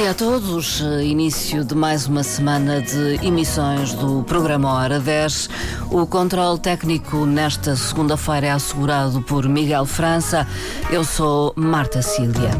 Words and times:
dia 0.00 0.12
a 0.12 0.14
todos. 0.14 0.80
Início 1.02 1.62
de 1.62 1.74
mais 1.74 2.06
uma 2.06 2.22
semana 2.22 2.80
de 2.80 3.22
emissões 3.22 3.92
do 3.92 4.22
programa 4.22 4.72
Hora 4.72 4.98
10. 4.98 5.50
O 5.90 6.06
controle 6.06 6.58
técnico 6.58 7.26
nesta 7.26 7.76
segunda-feira 7.76 8.46
é 8.46 8.50
assegurado 8.50 9.20
por 9.20 9.46
Miguel 9.46 9.84
França. 9.84 10.46
Eu 10.90 11.04
sou 11.04 11.52
Marta 11.54 12.00
Cília. 12.00 12.50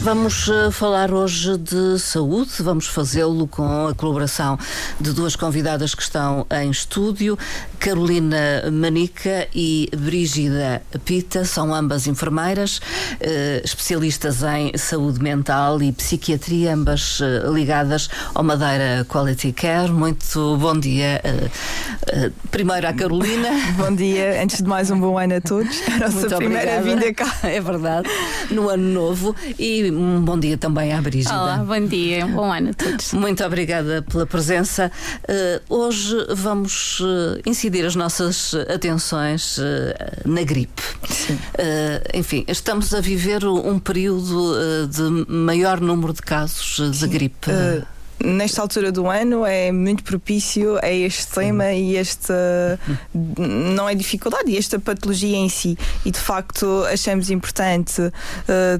Vamos 0.00 0.48
eh, 0.48 0.70
falar 0.70 1.12
hoje 1.12 1.58
de 1.58 1.98
saúde, 1.98 2.52
vamos 2.60 2.86
fazê-lo 2.86 3.48
com 3.48 3.88
a 3.88 3.94
colaboração 3.94 4.56
de 4.98 5.12
duas 5.12 5.34
convidadas 5.34 5.92
que 5.92 6.00
estão 6.02 6.46
em 6.50 6.70
estúdio, 6.70 7.36
Carolina 7.80 8.70
Manica 8.72 9.48
e 9.52 9.90
Brígida 9.94 10.80
Pita, 11.04 11.44
são 11.44 11.74
ambas 11.74 12.06
enfermeiras, 12.06 12.80
eh, 13.20 13.60
especialistas 13.64 14.42
em 14.44 14.76
saúde 14.78 15.20
mental 15.20 15.82
e 15.82 15.90
psiquiatria, 15.92 16.74
ambas 16.74 17.20
eh, 17.20 17.50
ligadas 17.52 18.08
ao 18.34 18.44
Madeira 18.44 19.04
Quality 19.08 19.52
Care. 19.52 19.90
Muito 19.90 20.56
bom 20.58 20.78
dia. 20.78 21.20
Primeiro 22.50 22.86
à 22.86 22.92
Carolina. 22.92 23.48
bom 23.76 23.94
dia, 23.94 24.42
antes 24.42 24.62
de 24.62 24.68
mais 24.68 24.90
um 24.90 24.98
bom 24.98 25.18
ano 25.18 25.34
a 25.34 25.40
todos. 25.40 25.76
A 25.88 25.98
nossa 25.98 26.20
Muito 26.20 26.36
primeira 26.36 26.78
obrigada. 26.78 27.00
vinda 27.00 27.14
cá. 27.14 27.36
É 27.42 27.60
verdade, 27.60 28.08
no 28.50 28.68
ano 28.68 28.92
novo. 28.92 29.34
E 29.58 29.87
um 29.90 30.20
bom 30.20 30.38
dia 30.38 30.56
também 30.56 30.92
à 30.92 31.00
Brígida. 31.00 31.34
Olá, 31.34 31.58
bom 31.58 31.86
dia, 31.86 32.26
um 32.26 32.32
bom 32.32 32.52
ano 32.52 32.70
a 32.70 32.74
todos. 32.74 33.12
Muito 33.14 33.44
obrigada 33.44 34.02
pela 34.02 34.26
presença. 34.26 34.90
Uh, 35.22 35.74
hoje 35.74 36.16
vamos 36.34 37.00
uh, 37.00 37.40
incidir 37.46 37.84
as 37.84 37.94
nossas 37.94 38.54
atenções 38.72 39.58
uh, 39.58 39.62
na 40.24 40.42
gripe. 40.42 40.82
enfim, 42.14 42.44
estamos 42.48 42.94
a 42.94 43.00
viver 43.00 43.44
um 43.44 43.78
período 43.78 44.54
de 44.86 45.32
maior 45.32 45.80
número 45.80 46.12
de 46.12 46.22
casos 46.22 46.90
de 46.90 46.98
Sim. 46.98 47.08
gripe 47.08 47.50
nesta 48.24 48.60
altura 48.60 48.90
do 48.90 49.06
ano 49.08 49.46
é 49.46 49.70
muito 49.70 50.02
propício 50.02 50.78
a 50.82 50.90
este 50.90 51.28
tema 51.28 51.72
e 51.72 51.96
esta 51.96 52.78
não 53.14 53.88
é 53.88 53.94
dificuldade, 53.94 54.50
e 54.50 54.56
esta 54.56 54.78
patologia 54.78 55.36
em 55.36 55.48
si. 55.48 55.78
E 56.04 56.10
de 56.10 56.18
facto 56.18 56.84
achamos 56.92 57.30
importante 57.30 58.00
uh, 58.00 58.12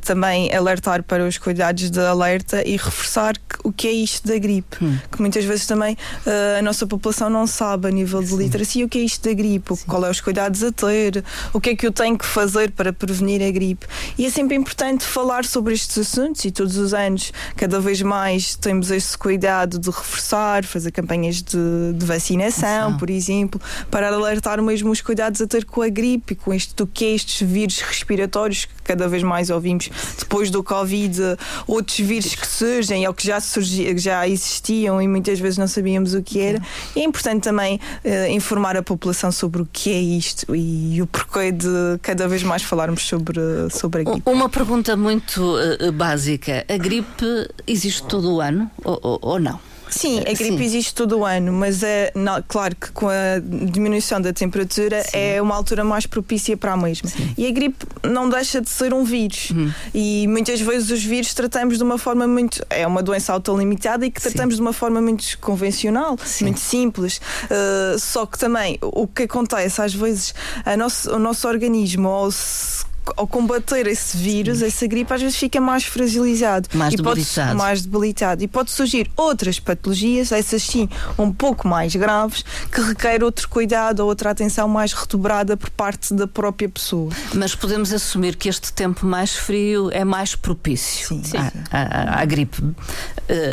também 0.03 0.53
alertar 0.55 1.03
para 1.03 1.27
os 1.27 1.39
cuidados 1.39 1.91
de 1.91 2.01
alerta 2.01 2.67
e 2.67 2.77
reforçar 2.77 3.37
que, 3.37 3.57
o 3.65 3.73
que 3.73 3.87
é 3.87 3.93
isto 3.93 4.27
da 4.27 4.39
gripe, 4.39 4.77
hum. 4.83 4.99
que 5.11 5.21
muitas 5.21 5.45
vezes 5.45 5.67
também 5.67 5.95
uh, 5.95 6.59
a 6.59 6.63
nossa 6.63 6.87
população 6.87 7.31
não 7.31 7.47
sabe 7.47 7.89
a 7.89 7.91
nível 7.91 8.23
de 8.23 8.35
literacia 8.35 8.85
o 8.85 8.89
que 8.89 8.99
é 8.99 9.03
isto 9.03 9.29
da 9.29 9.35
gripe, 9.35 9.77
Sim. 9.77 9.85
qual 9.87 10.05
é 10.05 10.11
os 10.11 10.21
cuidados 10.21 10.63
a 10.63 10.73
ter, 10.73 11.25
o 11.53 11.61
que 11.61 11.71
é 11.71 11.77
que 11.77 11.87
eu 11.87 11.93
tenho 11.93 12.19
que 12.19 12.27
fazer 12.27 12.73
para 12.73 12.93
prevenir 12.93 13.43
a 13.43 13.51
gripe. 13.51 13.87
E 14.17 14.27
é 14.27 14.31
sempre 14.31 14.57
importante 14.57 15.05
falar 15.05 15.45
sobre 15.45 15.75
estes 15.75 15.99
assuntos 15.99 16.45
e 16.45 16.51
todos 16.51 16.77
os 16.77 16.93
anos, 16.93 17.33
cada 17.57 17.81
vez 17.81 18.03
mais 18.03 18.57
temos 18.57 18.91
este 18.91 19.17
cuidado 19.17 19.28
cuidado 19.29 19.79
de 19.79 19.91
reforçar, 19.91 20.65
fazer 20.65 20.91
campanhas 20.91 21.43
de, 21.43 21.93
de 21.93 22.07
vacinação, 22.07 22.97
por 22.97 23.11
exemplo, 23.11 23.61
para 23.91 24.09
alertar 24.09 24.63
mesmo 24.63 24.91
os 24.91 25.03
cuidados 25.03 25.43
a 25.43 25.47
ter 25.47 25.67
com 25.67 25.83
a 25.83 25.89
gripe, 25.91 26.35
com 26.35 26.55
isto 26.55 26.75
do 26.75 26.87
que 26.91 27.05
é 27.05 27.15
estes 27.15 27.47
vírus 27.47 27.79
respiratórios 27.81 28.65
que 28.65 28.78
cada 28.89 29.07
vez 29.07 29.23
mais 29.23 29.51
ouvimos 29.51 29.91
depois 30.19 30.51
do 30.51 30.65
Covid, 30.65 31.21
outros 31.67 31.99
vírus 31.99 32.35
que 32.35 32.47
surgem 32.47 33.07
ou 33.07 33.13
que 33.13 33.27
já, 33.27 33.39
surgi, 33.39 33.97
já 33.99 34.27
existiam 34.27 35.01
e 35.03 35.07
muitas 35.07 35.39
vezes 35.39 35.59
não 35.59 35.67
sabíamos 35.67 36.15
o 36.15 36.23
que 36.23 36.41
era. 36.41 36.59
É 36.97 37.03
importante 37.03 37.43
também 37.43 37.79
uh, 38.03 38.31
informar 38.31 38.79
a 38.79 38.83
população 38.83 39.31
sobre 39.31 39.61
o 39.61 39.69
que 39.71 39.93
é 39.93 40.01
isto 40.01 40.57
e, 40.57 41.03
o 41.03 41.07
porquê 41.07 41.53
de 41.53 41.99
cada 42.01 42.27
vez 42.27 42.43
mais 42.43 42.63
falarmos 42.63 43.07
sobre, 43.07 43.39
sobre 43.71 44.01
a 44.01 44.05
gripe. 44.05 44.23
Uma 44.25 44.49
pergunta 44.49 44.97
muito 44.97 45.43
uh, 45.43 45.93
básica: 45.93 46.65
a 46.67 46.77
gripe 46.79 47.49
existe 47.67 48.03
todo 48.05 48.33
o 48.33 48.41
ano? 48.41 48.71
Ou, 48.83 49.19
ou 49.21 49.39
não? 49.39 49.68
Sim, 49.91 50.21
a 50.21 50.33
gripe 50.33 50.59
Sim. 50.59 50.65
existe 50.65 50.95
todo 50.95 51.19
o 51.19 51.25
ano, 51.25 51.53
mas 51.53 51.83
é 51.83 52.13
não, 52.15 52.43
claro 52.47 52.75
que 52.75 52.91
com 52.93 53.09
a 53.09 53.39
diminuição 53.43 54.21
da 54.21 54.33
temperatura 54.33 55.03
Sim. 55.03 55.11
é 55.13 55.43
uma 55.43 55.55
altura 55.55 55.85
mais 55.85 56.07
propícia 56.07 56.57
para 56.57 56.73
a 56.73 56.77
mesma. 56.77 57.09
Sim. 57.09 57.33
E 57.37 57.47
a 57.47 57.51
gripe 57.51 57.87
não 58.03 58.29
deixa 58.29 58.61
de 58.61 58.71
ser 58.71 58.93
um 58.93 59.05
vírus. 59.05 59.51
Uhum. 59.51 59.73
E 59.95 60.27
muitas 60.29 60.61
vezes 60.61 60.91
os 60.91 61.03
vírus 61.03 61.35
tratamos 61.35 61.79
de 61.79 61.85
uma 61.85 61.99
forma 61.99 62.27
muito. 62.27 62.65
É 62.71 62.87
uma 62.87 63.03
doença 63.03 63.33
autolimitada 63.33 64.07
e 64.07 64.11
que 64.11 64.21
tratamos 64.21 64.57
de 64.57 64.61
uma 64.61 64.73
forma 64.73 65.01
muito 65.01 65.39
convencional, 65.39 66.17
muito 66.41 66.61
simples. 66.61 67.21
Uh, 67.45 67.99
só 67.99 68.27
que 68.27 68.39
também 68.39 68.79
o 68.83 69.07
que 69.07 69.25
acontece 69.25 69.81
às 69.81 69.95
vezes, 69.95 70.35
nosso, 70.77 71.11
o 71.15 71.19
nosso 71.19 71.49
organismo, 71.49 72.09
ao 72.09 72.31
se 72.31 72.88
ao 73.17 73.27
combater 73.27 73.87
esse 73.87 74.17
vírus, 74.17 74.59
Sim. 74.59 74.67
essa 74.67 74.87
gripe, 74.87 75.13
às 75.13 75.21
vezes 75.21 75.37
fica 75.37 75.61
mais 75.61 75.85
fragilizado. 75.85 76.69
Mais 76.75 76.95
debilitado. 76.95 77.49
Pode, 77.49 77.59
mais 77.59 77.83
debilitado. 77.83 78.43
E 78.43 78.49
pode 78.49 78.71
surgir 78.71 79.11
outras 79.17 79.59
patologias, 79.59 80.33
essas 80.33 80.63
sim, 80.63 80.89
um 81.19 81.33
pouco 81.33 81.67
mais 81.67 81.95
graves, 81.95 82.45
que 82.73 82.81
requer 82.81 83.23
outro 83.23 83.49
cuidado 83.49 84.01
ou 84.01 84.09
outra 84.09 84.31
atenção 84.31 84.69
mais 84.69 84.93
redobrada 84.93 85.57
por 85.57 85.71
parte 85.71 86.15
da 86.15 86.27
própria 86.27 86.69
pessoa. 86.69 87.11
Mas 87.35 87.55
podemos 87.55 87.93
assumir 87.93 88.37
que 88.37 88.49
este 88.49 88.73
tempo 88.73 89.07
mais 89.07 89.35
frio 89.35 89.91
é 89.93 90.05
mais 90.05 90.35
propício 90.35 91.09
sim. 91.25 91.37
À, 91.71 92.17
à, 92.17 92.23
à, 92.23 92.25
gripe. 92.25 92.61
Uh, 92.63 92.75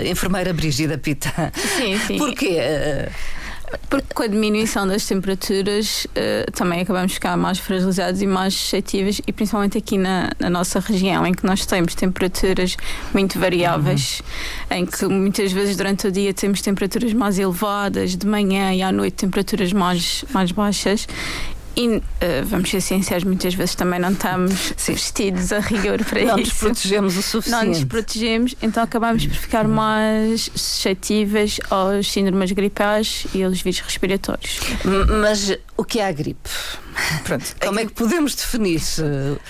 enfermeira 0.06 0.54
Brigida 0.54 0.98
Pita. 0.98 1.52
Sim, 1.78 2.00
sim. 2.08 2.18
Porquê? 2.18 2.58
Uh, 2.60 3.12
porque 3.90 4.13
com 4.13 4.24
a 4.24 4.28
diminuição 4.28 4.88
das 4.88 5.06
temperaturas 5.06 6.06
uh, 6.06 6.52
também 6.52 6.81
acabamos 6.81 7.12
de 7.12 7.16
ficar 7.16 7.36
mais 7.38 7.59
fragilizados 7.59 8.22
e 8.22 8.28
mais 8.28 8.53
suscetíveis, 8.53 9.22
e 9.25 9.34
principalmente 9.34 9.78
aqui 9.78 9.97
na, 9.97 10.31
na 10.40 10.50
nossa 10.50 10.80
região, 10.80 11.25
em 11.25 11.34
que 11.34 11.46
nós 11.46 11.66
temos 11.66 11.96
temperaturas 11.96 12.78
muito 13.14 13.40
variáveis, 13.40 14.22
uhum. 14.69 14.78
em 14.78 14.85
que 14.85 15.06
muitas 15.06 15.52
vezes 15.52 15.75
durante 15.75 16.08
o 16.08 16.12
dia 16.12 16.34
temos 16.34 16.62
temperaturas 16.62 17.14
mais 17.14 17.40
elevadas, 17.40 18.16
de 18.16 18.28
manhã 18.28 18.74
e 18.74 18.81
à 18.81 18.91
noite 18.91 19.16
temperaturas 19.16 19.72
mais, 19.74 20.25
mais 20.31 20.52
baixas, 20.52 21.08
e 21.75 21.97
uh, 21.97 22.02
vamos 22.46 22.69
ser 22.69 22.81
sinceros, 22.81 23.24
muitas 23.24 23.53
vezes 23.53 23.75
também 23.75 24.00
não 24.00 24.12
estamos 24.12 24.74
Sim. 24.78 24.94
vestidos 24.94 25.52
a 25.52 25.59
rigor 25.59 26.03
para 26.03 26.24
não 26.24 26.40
isso. 26.40 26.63
Não 26.63 26.69
nos 26.72 26.80
protegemos 26.80 27.18
o 27.18 27.22
suficiente. 27.22 27.63
Não 27.63 27.69
nos 27.69 27.84
protegemos, 27.84 28.56
então 28.62 28.84
acabamos 28.84 29.25
por 29.25 29.36
ficar 29.36 29.68
mais 29.68 30.50
suscetíveis 30.56 31.59
aos 31.69 32.12
síndromes 32.12 32.52
gripais 32.52 33.28
e 33.34 33.44
aos 33.44 33.62
vírus 33.62 33.80
respiratórios. 33.81 34.59
Mas 35.22 35.58
o 35.78 35.84
que 35.84 36.00
é 36.00 36.08
a 36.08 36.12
gripe? 36.12 36.50
Pronto, 37.24 37.46
como 37.62 37.80
é 37.80 37.85
que 37.85 37.94
podemos 37.94 38.35
definir? 38.35 38.81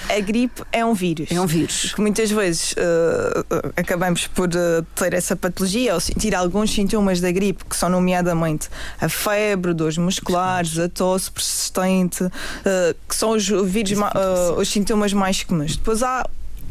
A 0.10 0.20
gripe 0.20 0.64
é 0.72 0.84
um 0.84 0.94
vírus. 0.94 1.32
É 1.32 1.40
um 1.40 1.46
vírus. 1.46 1.94
Que 1.94 2.02
muitas 2.02 2.32
vezes 2.32 2.74
uh, 2.74 3.72
acabamos 3.78 4.28
por 4.28 4.50
uh, 4.50 4.84
ter 4.96 5.14
essa 5.14 5.36
patologia 5.36 5.94
ou 5.94 6.00
sentir 6.00 6.34
alguns 6.34 6.72
sintomas 6.72 7.22
da 7.22 7.32
gripe, 7.32 7.64
que 7.66 7.76
são 7.76 7.90
nomeadamente 7.90 8.70
a 9.00 9.08
febre, 9.08 9.74
dores 9.74 9.98
musculares, 9.98 10.80
a 10.80 10.90
tosse 10.90 11.30
persistente, 11.30 12.15
uh, 12.24 12.96
que 13.08 13.16
são 13.16 13.32
os 13.32 13.48
vírus, 13.48 13.98
os 14.58 14.70
sintomas 14.70 15.14
mais 15.14 15.44
comuns. 15.44 15.76
Depois 15.76 16.02
há 16.04 16.26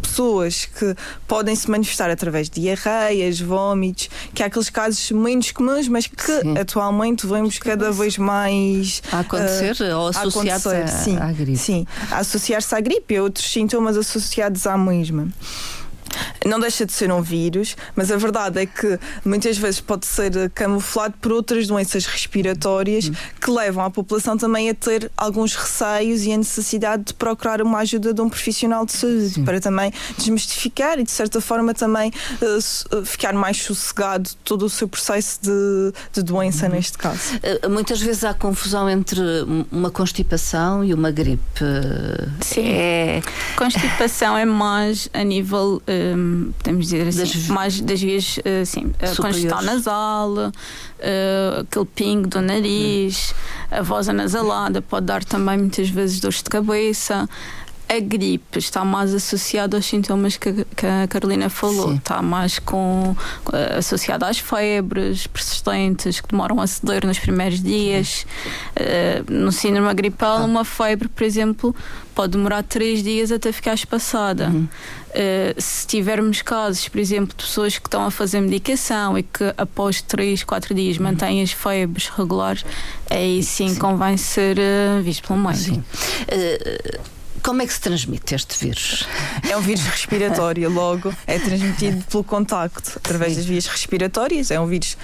pessoas 0.05 0.67
que 0.67 0.95
podem 1.27 1.57
se 1.57 1.71
manifestar 1.71 2.11
através 2.11 2.49
de 2.49 2.61
diarreias, 2.61 3.41
vômitos, 3.41 4.09
que 4.35 4.43
há 4.43 4.47
aqueles 4.47 4.71
casos 4.71 5.11
menos 5.11 5.51
comuns, 5.51 5.89
mas 5.89 6.07
que 6.07 6.41
sim. 6.41 6.59
atualmente 6.59 7.27
vemos 7.27 7.59
cada 7.59 7.91
vez 7.91 8.19
mais 8.19 9.03
a 9.11 9.21
acontecer 9.21 9.77
uh, 9.81 9.99
ou 9.99 10.09
associar-se 10.09 11.17
à, 11.17 11.33
gripe. 11.33 11.57
Sim, 11.57 11.87
associar-se 12.11 12.75
à 12.75 12.81
gripe 12.81 13.15
e 13.15 13.21
outros 13.21 13.51
sintomas 13.51 13.97
associados 13.97 14.67
à 14.67 14.77
mesma 14.77 15.29
não 16.45 16.59
deixa 16.61 16.85
de 16.85 16.93
ser 16.93 17.11
um 17.13 17.23
vírus, 17.23 17.77
mas 17.95 18.11
a 18.11 18.17
verdade 18.17 18.61
é 18.61 18.67
que 18.67 18.99
muitas 19.25 19.57
vezes 19.57 19.81
pode 19.81 20.07
ser 20.07 20.51
camuflado 20.51 21.15
por 21.21 21.33
outras 21.33 21.67
doenças 21.67 22.07
respiratórias 22.07 23.09
uhum. 23.09 23.15
que 23.41 23.51
levam 23.51 23.85
a 23.85 23.91
população 23.91 24.37
também 24.37 24.71
a 24.71 24.75
ter 24.75 25.11
alguns 25.17 25.55
receios 25.55 26.25
e 26.25 26.33
a 26.33 26.37
necessidade 26.37 27.05
de 27.05 27.15
procurar 27.15 27.63
uma 27.63 27.79
ajuda 27.79 28.13
de 28.13 28.21
um 28.21 28.29
profissional 28.29 28.85
de 28.85 28.93
saúde 28.93 29.31
Sim. 29.31 29.45
para 29.45 29.61
também 29.61 29.93
desmistificar 30.17 30.99
e 30.99 31.05
de 31.05 31.11
certa 31.11 31.41
forma 31.41 31.75
também 31.75 32.11
uh, 32.43 33.05
ficar 33.05 33.33
mais 33.33 33.59
sossegado 33.63 34.31
todo 34.45 34.65
o 34.65 34.71
seu 34.71 34.89
processo 34.89 35.41
de, 35.43 35.93
de 36.13 36.23
doença 36.23 36.67
uhum. 36.67 36.73
neste 36.73 36.99
caso. 36.99 37.37
Uh, 37.37 37.71
muitas 37.71 38.01
vezes 38.01 38.25
há 38.25 38.35
confusão 38.35 38.89
entre 38.89 39.21
uma 39.71 39.91
constipação 39.91 40.85
e 40.85 40.93
uma 40.95 41.11
gripe. 41.11 41.41
Sim. 42.41 42.67
É... 42.67 43.23
Constipação 43.57 44.37
é 44.37 44.45
mais 44.45 45.09
a 45.13 45.23
nível 45.23 45.83
um, 46.05 46.53
podemos 46.59 46.87
dizer 46.87 47.09
assim, 47.09 47.19
das, 47.19 47.49
mais 47.49 47.81
das 47.81 48.01
vias, 48.01 48.39
assim, 48.63 48.93
a 49.01 49.17
congestão 49.17 49.63
nasal, 49.63 50.31
uh, 50.33 51.61
aquele 51.61 51.85
pingo 51.95 52.29
do 52.29 52.41
nariz, 52.41 53.35
a 53.71 53.83
voz 53.83 54.09
anasalada, 54.09 54.83
pode 54.83 55.07
dar 55.07 55.25
também 55.25 55.59
muitas 55.59 55.89
vezes 55.89 56.21
dores 56.21 56.43
de 56.43 56.51
cabeça. 56.51 57.29
A 57.89 58.01
gripe 58.01 58.59
está 58.59 58.85
mais 58.85 59.15
associada 59.15 59.77
aos 59.77 59.87
sintomas 59.87 60.37
que, 60.37 60.65
que 60.77 60.87
a 60.87 61.07
Carolina 61.09 61.49
falou. 61.49 61.89
Sim. 61.89 61.97
Está 61.97 62.23
mais 62.23 62.59
com, 62.59 63.15
associada 63.77 64.27
às 64.27 64.39
febres 64.39 65.27
persistentes 65.27 66.21
que 66.21 66.29
demoram 66.29 66.61
a 66.61 66.67
ceder 66.67 67.07
nos 67.07 67.19
primeiros 67.19 67.63
dias. 67.63 68.27
Uh, 68.75 69.31
no 69.31 69.53
síndrome 69.53 69.93
gripal, 69.95 70.39
ah. 70.39 70.45
uma 70.45 70.65
febre, 70.65 71.09
por 71.09 71.23
exemplo, 71.23 71.75
pode 72.15 72.33
demorar 72.33 72.63
três 72.63 73.03
dias 73.03 73.31
até 73.31 73.53
ficar 73.53 73.75
espaçada. 73.75 74.49
Uhum. 74.49 74.67
Uh, 75.11 75.61
se 75.61 75.87
tivermos 75.87 76.43
casos, 76.43 76.89
por 76.89 76.99
exemplo, 76.99 77.29
de 77.29 77.45
pessoas 77.45 77.79
que 77.79 77.87
estão 77.87 78.05
a 78.05 78.11
fazer 78.11 78.41
medicação 78.41 79.17
e 79.17 79.23
que 79.23 79.55
após 79.57 80.01
três, 80.01 80.43
quatro 80.43 80.75
dias 80.75 80.97
uhum. 80.97 81.05
mantêm 81.05 81.43
as 81.43 81.53
febres 81.53 82.09
regulares, 82.09 82.65
aí 83.11 83.43
sim, 83.43 83.69
sim. 83.69 83.79
convém 83.79 84.17
ser 84.17 84.59
uh, 84.59 85.03
visto 85.03 85.29
pelo 85.29 85.39
médico. 85.39 85.75
Sim. 85.75 85.85
Uh, 86.23 87.14
como 87.45 87.61
é 87.61 87.67
que 87.67 87.75
se 87.75 87.81
transmite 87.81 88.35
este 88.35 88.59
vírus? 88.59 89.07
É 89.47 89.55
um 89.55 89.61
vírus 89.61 89.85
respiratório, 89.85 90.71
logo 90.71 91.15
é 91.27 91.39
transmitido 91.39 92.03
pelo 92.11 92.25
contacto, 92.25 92.93
através 92.97 93.33
Sim. 93.33 93.37
das 93.37 93.45
vias 93.45 93.67
respiratórias. 93.67 94.51
É 94.51 94.59
um 94.59 94.67
vírus 94.67 94.97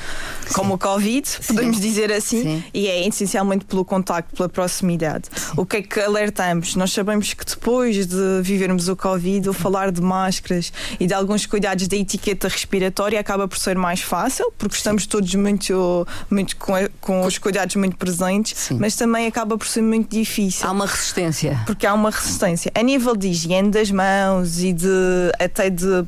Sim. 0.47 0.55
como 0.55 0.75
o 0.75 0.79
Covid, 0.79 1.29
podemos 1.47 1.77
Sim. 1.77 1.83
dizer 1.83 2.11
assim, 2.11 2.65
e 2.73 2.89
é 2.89 3.07
essencialmente 3.07 3.67
pelo 3.67 3.85
contacto, 3.85 4.35
pela 4.35 4.49
proximidade. 4.49 5.25
O 5.55 5.67
que 5.67 5.77
é 5.77 5.83
que 5.83 6.01
alertamos? 6.01 6.77
Nós 6.77 6.93
sabemos 6.93 7.35
que 7.35 7.45
depois 7.45 8.07
de 8.07 8.41
vivermos 8.43 8.89
o 8.89 8.97
Covid, 8.97 9.47
o 9.51 9.53
falar 9.53 9.93
de 9.93 10.01
máscaras 10.01 10.73
e 10.99 11.07
de 11.07 11.13
alguns 11.13 11.45
cuidados 11.45 11.87
da 11.89 11.97
etiqueta 11.97 12.49
respiratória 12.49 13.21
acaba 13.21 13.47
por 13.47 13.59
ser 13.59 13.77
mais 13.77 14.01
fácil, 14.01 14.51
porque 14.57 14.77
estamos 14.77 15.05
todos 15.05 15.35
muito, 15.35 16.09
muito 16.31 16.57
com, 16.57 16.73
com 17.03 17.27
os 17.27 17.37
cuidados 17.37 17.77
muito 17.77 17.99
presentes, 17.99 18.71
mas 18.79 18.97
também 18.97 19.27
acaba 19.27 19.59
por 19.59 19.67
ser 19.67 19.83
muito 19.83 20.09
difícil. 20.17 20.67
Há 20.67 20.73
uma 20.73 20.87
resistência. 20.87 21.61
Porque 21.67 21.87
há 21.87 21.93
uma 21.93 22.09
resistência 22.09 22.30
A 22.75 22.83
nível 22.83 23.17
de 23.17 23.29
higiene 23.29 23.71
das 23.71 23.91
mãos 23.91 24.63
e 24.63 24.73
de 24.73 25.33
até 25.39 25.69
de 25.71 25.87
uh, 25.87 26.07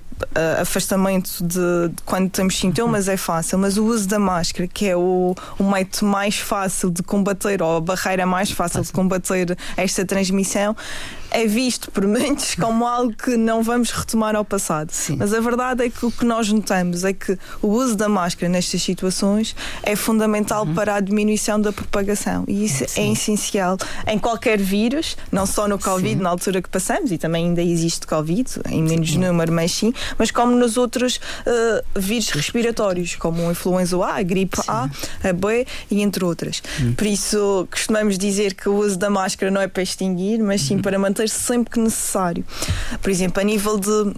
afastamento 0.60 1.42
de, 1.42 1.88
de, 1.88 2.02
quando 2.04 2.30
temos 2.30 2.56
sintomas 2.58 3.08
é 3.08 3.16
fácil, 3.16 3.58
mas 3.58 3.76
o 3.76 3.84
uso 3.84 4.08
da 4.08 4.19
máscara, 4.19 4.69
que 4.69 4.88
é 4.88 4.96
o, 4.96 5.34
o 5.58 5.64
método 5.64 6.06
mais 6.06 6.38
fácil 6.38 6.90
de 6.90 7.02
combater, 7.02 7.62
ou 7.62 7.76
a 7.76 7.80
barreira 7.80 8.26
mais 8.26 8.50
fácil 8.50 8.82
de 8.82 8.92
combater 8.92 9.56
esta 9.76 10.04
transmissão, 10.04 10.76
é 11.32 11.46
visto 11.46 11.90
por 11.90 12.06
muitos 12.06 12.55
como 12.55 12.87
algo 12.87 13.12
que 13.14 13.37
não 13.37 13.62
vamos 13.62 13.90
retomar 13.90 14.37
ao 14.37 14.44
passado. 14.44 14.90
Sim. 14.93 15.17
Mas 15.19 15.32
a 15.32 15.40
verdade 15.40 15.84
é 15.84 15.90
que 15.90 16.05
o 16.05 16.11
que 16.11 16.25
nós 16.25 16.50
notamos 16.52 17.05
é 17.05 17.12
que 17.12 17.38
o 17.61 17.69
uso 17.69 17.96
da 17.96 18.08
máscara 18.08 18.49
nestas 18.49 18.82
situações 18.82 19.56
é 19.82 19.96
fundamental 19.96 20.67
uhum. 20.67 20.75
para 20.75 20.96
a 20.96 21.00
diminuição 21.00 21.61
da 21.61 21.73
propagação. 21.73 22.44
E 22.46 22.64
isso 22.64 22.84
é 22.84 22.87
Sim. 22.87 23.08
é 23.08 23.12
essencial 23.12 23.79
em 24.06 24.19
qualquer 24.19 24.61
vírus, 24.61 25.17
não 25.31 25.46
só 25.46 25.67
no 25.67 25.79
Covid, 25.79 26.17
sim. 26.17 26.23
na 26.23 26.29
altura 26.29 26.61
que 26.61 26.69
passamos, 26.69 27.11
e 27.11 27.19
também 27.19 27.46
ainda 27.46 27.62
existe 27.62 28.06
Covid, 28.06 28.49
em 28.69 28.82
menos 28.82 29.11
sim. 29.11 29.19
número, 29.19 29.52
mas 29.52 29.73
sim, 29.73 29.93
mas 30.19 30.31
como 30.31 30.55
nos 30.55 30.76
outros 30.76 31.17
uh, 31.17 32.00
vírus 32.00 32.31
respiratórios, 32.31 33.17
como 33.17 33.46
o 33.46 33.50
influenza 33.50 33.96
A, 34.05 34.17
a 34.17 34.23
gripe 34.23 34.58
A, 34.69 34.88
a 35.25 35.32
B 35.32 35.67
e 35.90 36.02
entre 36.02 36.25
outras. 36.25 36.62
Hum. 36.81 36.93
Por 36.94 37.06
isso, 37.06 37.67
costumamos 37.70 38.19
dizer 38.19 38.55
que 38.55 38.69
o 38.69 38.76
uso 38.76 38.99
da 38.99 39.08
máscara 39.08 39.50
não 39.50 39.61
é 39.61 39.69
para 39.69 39.82
extinguir, 39.82 40.38
mas 40.43 40.61
sim 40.61 40.76
hum. 40.76 40.82
para 40.82 40.99
manter 40.99 41.21
sempre 41.30 41.72
que 41.72 41.80
necessário. 41.80 42.44
Por 43.00 43.10
exemplo, 43.10 43.40
a 43.40 43.44
nível 43.44 43.78
de 43.78 44.14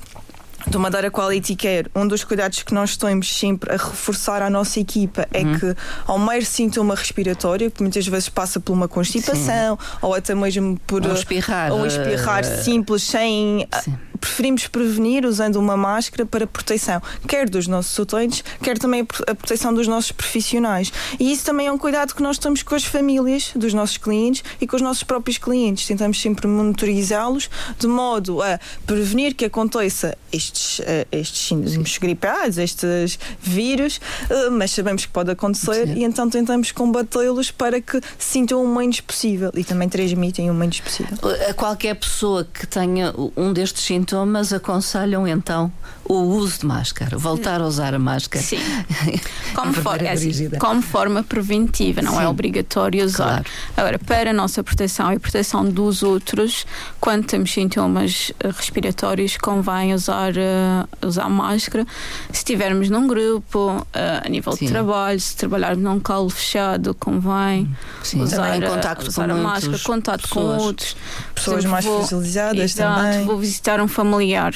do 0.67 0.81
Madeira 0.81 1.11
Quality 1.11 1.57
Care, 1.57 1.91
um 1.95 2.09
dos 2.09 2.25
cuidados 2.25 2.63
que 2.63 2.73
nós 2.73 2.97
temos 2.97 3.39
sempre 3.39 3.71
a 3.71 3.77
reforçar 3.77 4.41
à 4.41 4.49
nossa 4.49 4.81
equipa 4.81 5.27
é 5.31 5.41
uhum. 5.41 5.59
que 5.59 5.77
ao 6.07 6.19
mero 6.19 6.45
sintoma 6.45 6.95
respiratório, 6.95 7.71
que 7.71 7.83
muitas 7.83 8.07
vezes 8.07 8.29
passa 8.29 8.59
por 8.59 8.73
uma 8.73 8.89
constipação 8.89 9.79
Sim. 9.79 9.99
ou 10.01 10.15
até 10.15 10.35
mesmo 10.35 10.79
por 10.87 11.07
um 11.07 11.13
espirrar, 11.13 11.73
um 11.73 11.85
espirrar 11.85 12.45
uh, 12.45 12.63
simples 12.63 13.03
sem 13.03 13.69
Sim 13.83 13.95
preferimos 14.25 14.67
prevenir 14.67 15.27
usando 15.27 15.57
uma 15.57 15.77
máscara 15.77 16.25
para 16.25 16.47
proteção, 16.47 17.03
quer 17.29 17.47
dos 17.47 17.67
nossos 17.67 17.99
utentes, 17.99 18.43
quer 18.63 18.79
também 18.79 19.07
a 19.27 19.35
proteção 19.35 19.75
dos 19.75 19.87
nossos 19.87 20.13
profissionais. 20.13 20.91
E 21.21 21.31
isso 21.31 21.45
também 21.45 21.67
é 21.67 21.73
um 21.73 21.77
cuidado 21.77 22.15
que 22.15 22.23
nós 22.23 22.39
temos 22.39 22.63
com 22.63 22.75
as 22.75 22.85
famílias 22.85 23.51
dos 23.55 23.75
nossos 23.75 23.99
clientes 23.99 24.43
e 24.63 24.67
com 24.67 24.77
os 24.77 24.83
nossos 24.83 25.03
próprios 25.03 25.37
clientes. 25.37 25.87
Tentamos 25.87 26.19
sempre 26.23 26.47
monitorizá-los 26.47 27.51
de 27.79 27.87
modo 27.87 28.41
a 28.41 28.59
prevenir 28.87 29.35
que 29.35 29.45
aconteça 29.45 30.17
estes, 30.33 30.79
uh, 30.79 31.07
estes 31.13 31.47
síndromes 31.47 31.99
gripados, 31.99 32.57
estes 32.57 33.19
vírus, 33.39 34.01
uh, 34.31 34.51
mas 34.53 34.71
sabemos 34.71 35.05
que 35.05 35.13
pode 35.13 35.31
acontecer 35.31 35.87
Sim. 35.87 35.99
e 35.99 36.05
então 36.05 36.31
tentamos 36.31 36.73
combatê-los 36.73 37.51
para 37.51 37.79
que 37.79 38.01
sintam 38.19 38.65
o 38.65 38.75
menos 38.75 39.03
possível 39.03 39.51
e 39.55 39.63
também 39.63 39.89
transmitem 39.89 40.51
o 40.51 40.55
menos 40.55 40.81
possível. 40.81 41.19
A 41.51 41.53
qualquer 41.53 41.95
pessoa 41.95 42.49
que 42.51 42.67
tenha 42.67 43.13
um 43.37 43.53
destes 43.53 43.83
sintomas 43.85 44.14
sintomas 44.15 44.53
aconselham 44.53 45.27
então 45.27 45.73
o 46.07 46.15
uso 46.15 46.61
de 46.61 46.67
máscara, 46.67 47.17
voltar 47.17 47.61
a 47.61 47.67
usar 47.67 47.95
a 47.95 47.99
máscara. 47.99 48.45
Sim. 48.45 48.59
Como, 49.55 49.73
for, 49.73 50.03
é 50.03 50.11
assim, 50.11 50.51
como 50.59 50.83
forma 50.83 51.23
preventiva, 51.23 52.03
não 52.03 52.15
é 52.15 52.19
Sim. 52.19 52.25
é 52.25 52.29
obrigatório 52.29 53.05
usar. 53.05 53.25
Claro. 53.25 53.45
Agora, 53.77 53.99
para 54.01 54.31
a 54.31 54.33
nossa 54.33 54.65
proteção 54.65 55.13
e 55.13 55.19
proteção 55.19 55.65
dos 55.65 56.03
outros, 56.03 56.67
quando 57.01 57.25
temos 57.25 57.53
sintomas 57.53 58.33
eh, 58.41 58.49
respiratórios, 58.49 59.37
convém 59.37 59.95
usar, 59.95 60.33
uh, 60.33 61.07
usar 61.07 61.29
máscara. 61.29 61.87
Se 62.33 62.39
estivermos 62.39 62.91
num 62.91 63.07
grupo, 63.07 63.77
uh, 63.79 64.27
a 64.27 64.29
nível 64.29 64.53
Sim. 64.55 64.67
de 64.67 64.73
trabalho, 64.73 65.21
se 65.21 65.37
trabalharmos 65.37 65.85
num 65.85 66.01
calo 66.01 66.29
fechado, 66.29 66.95
convém 66.95 67.71
Sim. 68.03 68.23
usar, 68.23 68.55
também 68.55 68.69
contacto 68.69 69.09
usar 69.09 69.29
com 69.29 69.35
a 69.35 69.37
máscara, 69.37 69.79
contato 69.79 70.23
pessoas, 70.23 70.57
com 70.57 70.65
outros. 70.65 70.97
Pessoas 71.33 71.59
exemplo, 71.59 71.71
mais 71.71 71.85
fragilizadas 71.85 72.75
também. 72.75 73.25
Vou 73.25 73.39
visitar 73.39 73.81
um 73.81 73.87
familiar 73.87 74.53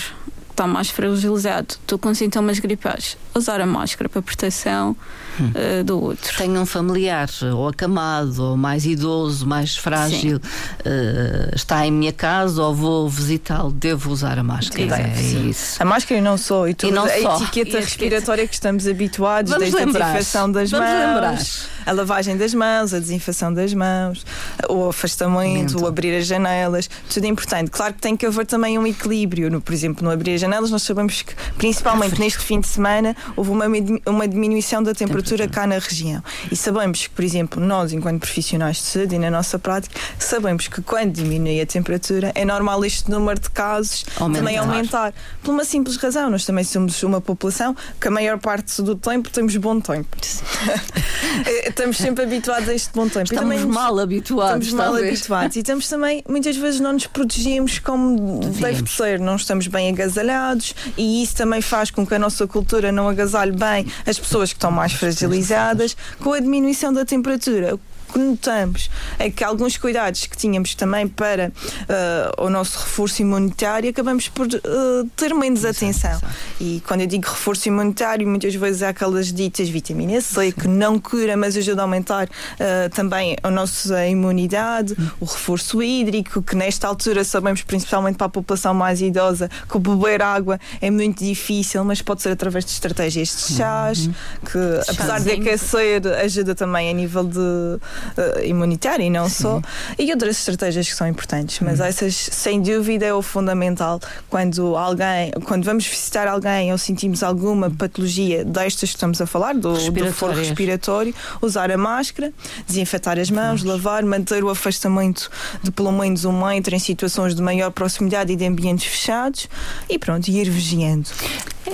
está 0.58 0.66
mais 0.66 0.90
fragilizado, 0.90 1.74
estou 1.74 1.98
com 1.98 2.12
sintomas 2.12 2.58
gripados, 2.58 3.16
usar 3.32 3.60
a 3.60 3.66
máscara 3.66 4.08
para 4.08 4.20
proteção 4.20 4.96
hum. 5.40 5.52
uh, 5.54 5.84
do 5.84 6.02
outro. 6.02 6.36
Tenho 6.36 6.60
um 6.60 6.66
familiar 6.66 7.28
ou 7.54 7.68
acamado, 7.68 8.42
ou 8.42 8.56
mais 8.56 8.84
idoso, 8.84 9.46
mais 9.46 9.76
frágil, 9.76 10.38
uh, 10.38 11.54
está 11.54 11.86
em 11.86 11.92
minha 11.92 12.12
casa 12.12 12.60
ou 12.60 12.74
vou 12.74 13.08
visitá-lo, 13.08 13.70
devo 13.70 14.10
usar 14.10 14.36
a 14.36 14.42
máscara. 14.42 14.82
é, 14.96 15.20
isso. 15.20 15.80
A 15.80 15.84
máscara 15.84 16.18
e 16.18 16.22
não 16.22 16.36
só, 16.36 16.66
e, 16.66 16.74
tudo, 16.74 16.90
e 16.90 16.92
não 16.92 17.04
a 17.04 17.08
só. 17.08 17.36
etiqueta 17.36 17.78
respiratória 17.78 18.46
que 18.48 18.54
estamos 18.54 18.88
habituados, 18.88 19.52
Vamos 19.52 19.70
desde 19.70 19.84
lembrar. 19.84 20.06
a 20.06 20.08
desinfecção 20.08 20.50
das 20.50 20.70
Vamos 20.72 20.88
mãos. 20.88 20.98
Lembrar 20.98 21.77
a 21.88 21.92
lavagem 21.92 22.36
das 22.36 22.52
mãos, 22.52 22.92
a 22.92 22.98
desinfecção 22.98 23.52
das 23.52 23.72
mãos, 23.72 24.24
o 24.68 24.88
afastamento, 24.88 25.82
o 25.82 25.86
abrir 25.86 26.14
as 26.16 26.26
janelas, 26.26 26.88
tudo 27.08 27.24
é 27.24 27.28
importante. 27.28 27.70
Claro 27.70 27.94
que 27.94 28.00
tem 28.00 28.16
que 28.16 28.26
haver 28.26 28.44
também 28.44 28.78
um 28.78 28.86
equilíbrio. 28.86 29.50
No, 29.50 29.60
por 29.60 29.72
exemplo, 29.72 30.04
no 30.04 30.10
abrir 30.10 30.34
as 30.34 30.40
janelas, 30.40 30.70
nós 30.70 30.82
sabemos 30.82 31.22
que, 31.22 31.34
principalmente 31.56 32.20
neste 32.20 32.40
fim 32.40 32.60
de 32.60 32.68
semana, 32.68 33.16
houve 33.34 33.50
uma, 33.50 33.64
uma 34.06 34.28
diminuição 34.28 34.82
da 34.82 34.92
temperatura, 34.92 35.18
temperatura 35.18 35.48
cá 35.48 35.66
na 35.66 35.78
região. 35.78 36.22
E 36.50 36.56
sabemos 36.56 37.06
que, 37.06 37.10
por 37.10 37.24
exemplo, 37.24 37.64
nós, 37.64 37.92
enquanto 37.92 38.20
profissionais 38.20 38.76
de 38.76 38.82
saúde 38.82 39.14
e 39.14 39.18
na 39.18 39.30
nossa 39.30 39.58
prática, 39.58 39.98
sabemos 40.18 40.68
que 40.68 40.82
quando 40.82 41.12
diminui 41.12 41.60
a 41.60 41.66
temperatura, 41.66 42.32
é 42.34 42.44
normal 42.44 42.84
este 42.84 43.10
número 43.10 43.40
de 43.40 43.50
casos 43.50 44.04
aumentar. 44.18 44.38
também 44.38 44.58
aumentar. 44.58 45.14
Por 45.42 45.52
uma 45.52 45.64
simples 45.64 45.96
razão, 45.96 46.28
nós 46.28 46.44
também 46.44 46.64
somos 46.64 47.02
uma 47.02 47.20
população 47.20 47.74
que 48.00 48.08
a 48.08 48.10
maior 48.10 48.38
parte 48.38 48.82
do 48.82 48.94
tempo 48.94 49.30
temos 49.30 49.56
bom 49.56 49.80
tempo. 49.80 50.08
estamos 51.78 51.96
sempre 51.96 52.24
habituados 52.24 52.68
a 52.68 52.74
este 52.74 52.90
bom 52.92 53.08
tempo. 53.08 53.22
Estamos 53.32 53.54
também 53.54 53.64
mal 53.64 53.98
habituados. 54.00 54.66
Estamos 54.66 54.72
mal 54.72 54.92
talvez. 54.94 55.20
habituados. 55.20 55.56
E 55.56 55.60
estamos 55.60 55.88
também, 55.88 56.24
muitas 56.28 56.56
vezes, 56.56 56.80
não 56.80 56.92
nos 56.92 57.06
protegemos 57.06 57.78
como 57.78 58.40
Devíamos. 58.40 58.58
deve 58.58 58.90
ser. 58.90 59.20
Não 59.20 59.36
estamos 59.36 59.68
bem 59.68 59.90
agasalhados 59.90 60.74
e 60.96 61.22
isso 61.22 61.36
também 61.36 61.62
faz 61.62 61.90
com 61.90 62.04
que 62.04 62.14
a 62.14 62.18
nossa 62.18 62.46
cultura 62.48 62.90
não 62.90 63.08
agasalhe 63.08 63.52
bem 63.52 63.86
as 64.04 64.18
pessoas 64.18 64.52
que 64.52 64.56
estão 64.56 64.72
mais 64.72 64.92
fragilizadas 64.92 65.96
com 66.18 66.32
a 66.32 66.40
diminuição 66.40 66.92
da 66.92 67.04
temperatura 67.04 67.78
notamos 68.16 68.88
é 69.18 69.28
que 69.28 69.42
alguns 69.42 69.76
cuidados 69.76 70.26
que 70.26 70.36
tínhamos 70.36 70.74
também 70.74 71.08
para 71.08 71.48
uh, 71.48 72.44
o 72.44 72.48
nosso 72.48 72.78
reforço 72.78 73.22
imunitário 73.22 73.90
acabamos 73.90 74.28
por 74.28 74.46
uh, 74.46 75.10
ter 75.16 75.34
menos 75.34 75.64
atenção. 75.64 76.20
E 76.60 76.80
quando 76.86 77.00
eu 77.00 77.06
digo 77.06 77.28
reforço 77.28 77.66
imunitário, 77.68 78.26
muitas 78.26 78.54
vezes 78.54 78.82
há 78.82 78.90
aquelas 78.90 79.32
ditas 79.32 79.68
vitamina 79.68 80.20
C 80.20 80.52
que 80.52 80.68
não 80.68 80.98
cura, 80.98 81.36
mas 81.36 81.56
ajuda 81.56 81.82
a 81.82 81.84
aumentar 81.84 82.28
uh, 82.28 82.88
também 82.94 83.36
a 83.42 83.50
nossa 83.50 84.06
imunidade, 84.06 84.96
o 85.18 85.24
reforço 85.24 85.82
hídrico, 85.82 86.40
que 86.42 86.54
nesta 86.54 86.86
altura 86.86 87.24
sabemos, 87.24 87.62
principalmente 87.62 88.16
para 88.16 88.26
a 88.26 88.30
população 88.30 88.72
mais 88.74 89.00
idosa, 89.00 89.50
que 89.70 89.78
beber 89.78 90.22
água 90.22 90.60
é 90.80 90.90
muito 90.90 91.24
difícil, 91.24 91.84
mas 91.84 92.02
pode 92.02 92.22
ser 92.22 92.30
através 92.30 92.64
de 92.64 92.70
estratégias 92.70 93.28
de 93.28 93.56
chás, 93.56 94.06
uhum. 94.06 94.14
que 94.44 94.90
apesar 94.90 95.20
de 95.20 95.32
aquecer, 95.32 96.06
ajuda 96.22 96.54
também 96.54 96.90
a 96.90 96.92
nível 96.92 97.24
de 97.24 97.78
uh, 98.16 98.44
imunitária 98.44 99.04
e 99.04 99.10
não 99.10 99.28
Sim. 99.28 99.42
só, 99.42 99.62
e 99.98 100.10
outras 100.10 100.38
estratégias 100.38 100.88
que 100.88 100.94
são 100.94 101.06
importantes, 101.06 101.60
mas 101.60 101.80
hum. 101.80 101.84
essas, 101.84 102.14
sem 102.14 102.60
dúvida, 102.60 103.06
é 103.06 103.14
o 103.14 103.22
fundamental 103.22 104.00
quando 104.28 104.76
alguém, 104.76 105.30
quando 105.44 105.64
vamos 105.64 105.86
visitar 105.86 106.26
alguém 106.28 106.72
ou 106.72 106.78
sentimos 106.78 107.22
alguma 107.22 107.70
patologia 107.70 108.44
destas 108.44 108.90
que 108.90 108.96
estamos 108.96 109.20
a 109.20 109.26
falar, 109.26 109.54
do, 109.54 109.72
do 109.90 110.12
foro 110.12 110.34
respiratório, 110.34 111.14
usar 111.40 111.70
a 111.70 111.76
máscara, 111.76 112.32
desinfetar 112.66 113.18
as 113.18 113.30
mãos, 113.30 113.62
lavar, 113.62 114.02
manter 114.04 114.44
o 114.44 114.50
afastamento 114.50 115.30
de 115.62 115.70
pelo 115.70 115.92
menos 115.92 116.24
um 116.24 116.46
metro 116.46 116.74
em 116.74 116.78
situações 116.78 117.34
de 117.34 117.42
maior 117.42 117.70
proximidade 117.70 118.32
e 118.32 118.36
de 118.36 118.46
ambientes 118.46 118.86
fechados 118.86 119.48
e 119.88 119.98
pronto, 119.98 120.28
ir 120.28 120.50
vigiando. 120.50 121.08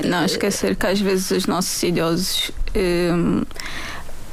Não 0.05 0.25
esquecer 0.25 0.75
que 0.77 0.87
às 0.87 1.01
vezes 1.01 1.31
os 1.31 1.47
nossos 1.47 1.83
idosos 1.83 2.51
um, 2.75 3.43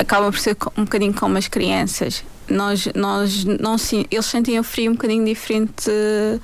acabam 0.02 0.32
por 0.32 0.40
ser 0.40 0.58
um 0.78 0.84
bocadinho 0.84 1.14
como 1.14 1.38
as 1.38 1.48
crianças 1.48 2.24
nós, 2.52 2.88
nós 2.96 3.46
não, 3.46 3.76
eles 4.10 4.26
sentem 4.26 4.60
o 4.60 4.64
frio 4.64 4.92
um 4.92 4.96
bocadinho 4.96 5.26
diferente. 5.26 5.90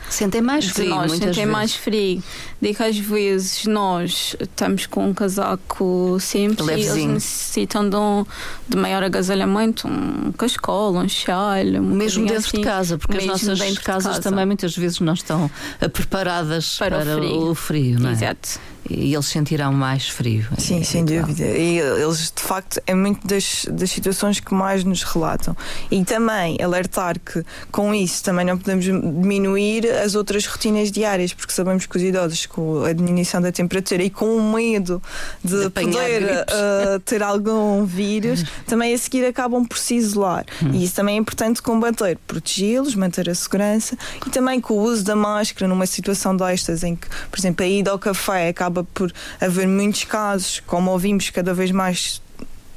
Sentem 0.10 0.42
mais 0.42 0.66
frio, 0.66 0.90
nós, 0.90 1.12
sentem 1.12 1.34
vezes. 1.34 1.52
mais 1.52 1.76
frio. 1.76 2.24
Digo 2.62 2.76
que 2.76 2.84
às 2.84 2.98
vezes 2.98 3.66
nós 3.66 4.36
estamos 4.40 4.86
com 4.86 5.10
um 5.10 5.14
casaco 5.14 6.18
simples 6.20 6.66
Levezinho. 6.66 6.96
e 6.96 7.02
eles 7.02 7.14
necessitam 7.14 7.88
de, 7.88 7.96
um, 7.96 8.26
de 8.68 8.78
maior 8.78 9.04
agasalhamento, 9.04 9.88
um 9.88 10.32
cascola, 10.32 11.02
um 11.02 11.10
chal. 11.10 11.38
Um 11.58 11.82
mesmo 11.82 12.26
dentro 12.26 12.48
assim, 12.48 12.58
de 12.58 12.64
casa, 12.64 12.98
porque 12.98 13.18
as 13.18 13.26
nossas 13.26 13.60
casas 13.80 14.18
casa. 14.18 14.22
também 14.22 14.46
muitas 14.46 14.76
vezes 14.76 15.00
não 15.00 15.14
estão 15.14 15.50
eh, 15.80 15.88
preparadas 15.88 16.78
para, 16.78 17.00
para 17.00 17.18
o 17.18 17.20
frio, 17.20 17.52
o 17.52 17.56
frio 17.56 18.00
não 18.00 18.10
é? 18.10 18.14
Exato 18.14 18.60
e 18.90 19.14
eles 19.14 19.26
sentirão 19.26 19.74
mais 19.74 20.08
frio. 20.10 20.46
Sim, 20.58 20.82
é, 20.82 20.84
sem 20.84 21.04
dúvida. 21.04 21.44
E 21.44 21.80
eles, 21.80 22.32
de 22.34 22.42
facto, 22.42 22.82
é 22.86 22.94
muito 22.94 23.28
das, 23.28 23.66
das 23.70 23.92
situações 23.92 24.40
que 24.40 24.54
mais 24.54 24.84
nos 24.84 25.04
relatam. 25.04 25.56
E 25.92 26.04
também 26.06 26.58
alertar 26.62 27.20
que, 27.20 27.44
com 27.72 27.94
isso, 27.94 28.24
também 28.24 28.46
não 28.46 28.58
podemos 28.58 28.86
diminuir 28.86 29.88
as 29.92 30.16
outras 30.16 30.46
rotinas 30.46 30.92
diárias, 30.92 31.34
porque 31.34 31.52
sabemos 31.52 31.86
que 31.86 31.98
os 31.98 32.04
idosos, 32.04 32.46
com 32.46 32.84
a 32.84 32.94
diminuição 32.94 33.42
da 33.42 33.52
temperatura 33.52 34.04
e 34.04 34.10
com 34.10 34.38
o 34.38 34.54
medo 34.54 35.02
de, 35.44 35.64
de 35.64 35.70
poder 35.70 36.24
uh, 36.24 37.00
ter 37.02 37.22
algum 37.22 37.86
vírus, 37.86 38.44
também 38.66 38.94
a 38.94 38.98
seguir 38.98 39.26
acabam 39.26 39.66
por 39.66 39.78
se 39.78 39.96
isolar. 39.96 40.46
Hum. 40.64 40.72
E 40.74 40.86
isso 40.86 40.96
também 40.96 41.16
é 41.16 41.20
importante 41.20 41.62
combater, 41.62 42.18
protegê-los, 42.26 42.96
manter 42.96 43.30
a 43.30 43.36
segurança 43.36 43.98
e 44.26 44.30
também 44.30 44.62
com 44.62 44.76
o 44.76 44.82
uso 44.82 45.04
da 45.04 45.16
máscara 45.16 45.68
numa 45.68 45.86
situação 45.86 46.36
destas 46.36 46.84
em 46.84 46.96
que, 46.96 47.08
por 47.30 47.40
exemplo, 47.40 47.66
a 47.66 47.68
ida 47.68 47.92
ao 47.92 48.00
café 48.00 48.50
acaba 48.50 48.67
acaba 48.68 48.84
por 48.94 49.12
haver 49.40 49.68
muitos 49.68 50.04
casos, 50.04 50.62
como 50.66 50.92
ouvimos 50.92 51.30
cada 51.30 51.54
vez 51.54 51.72
mais 51.72 52.22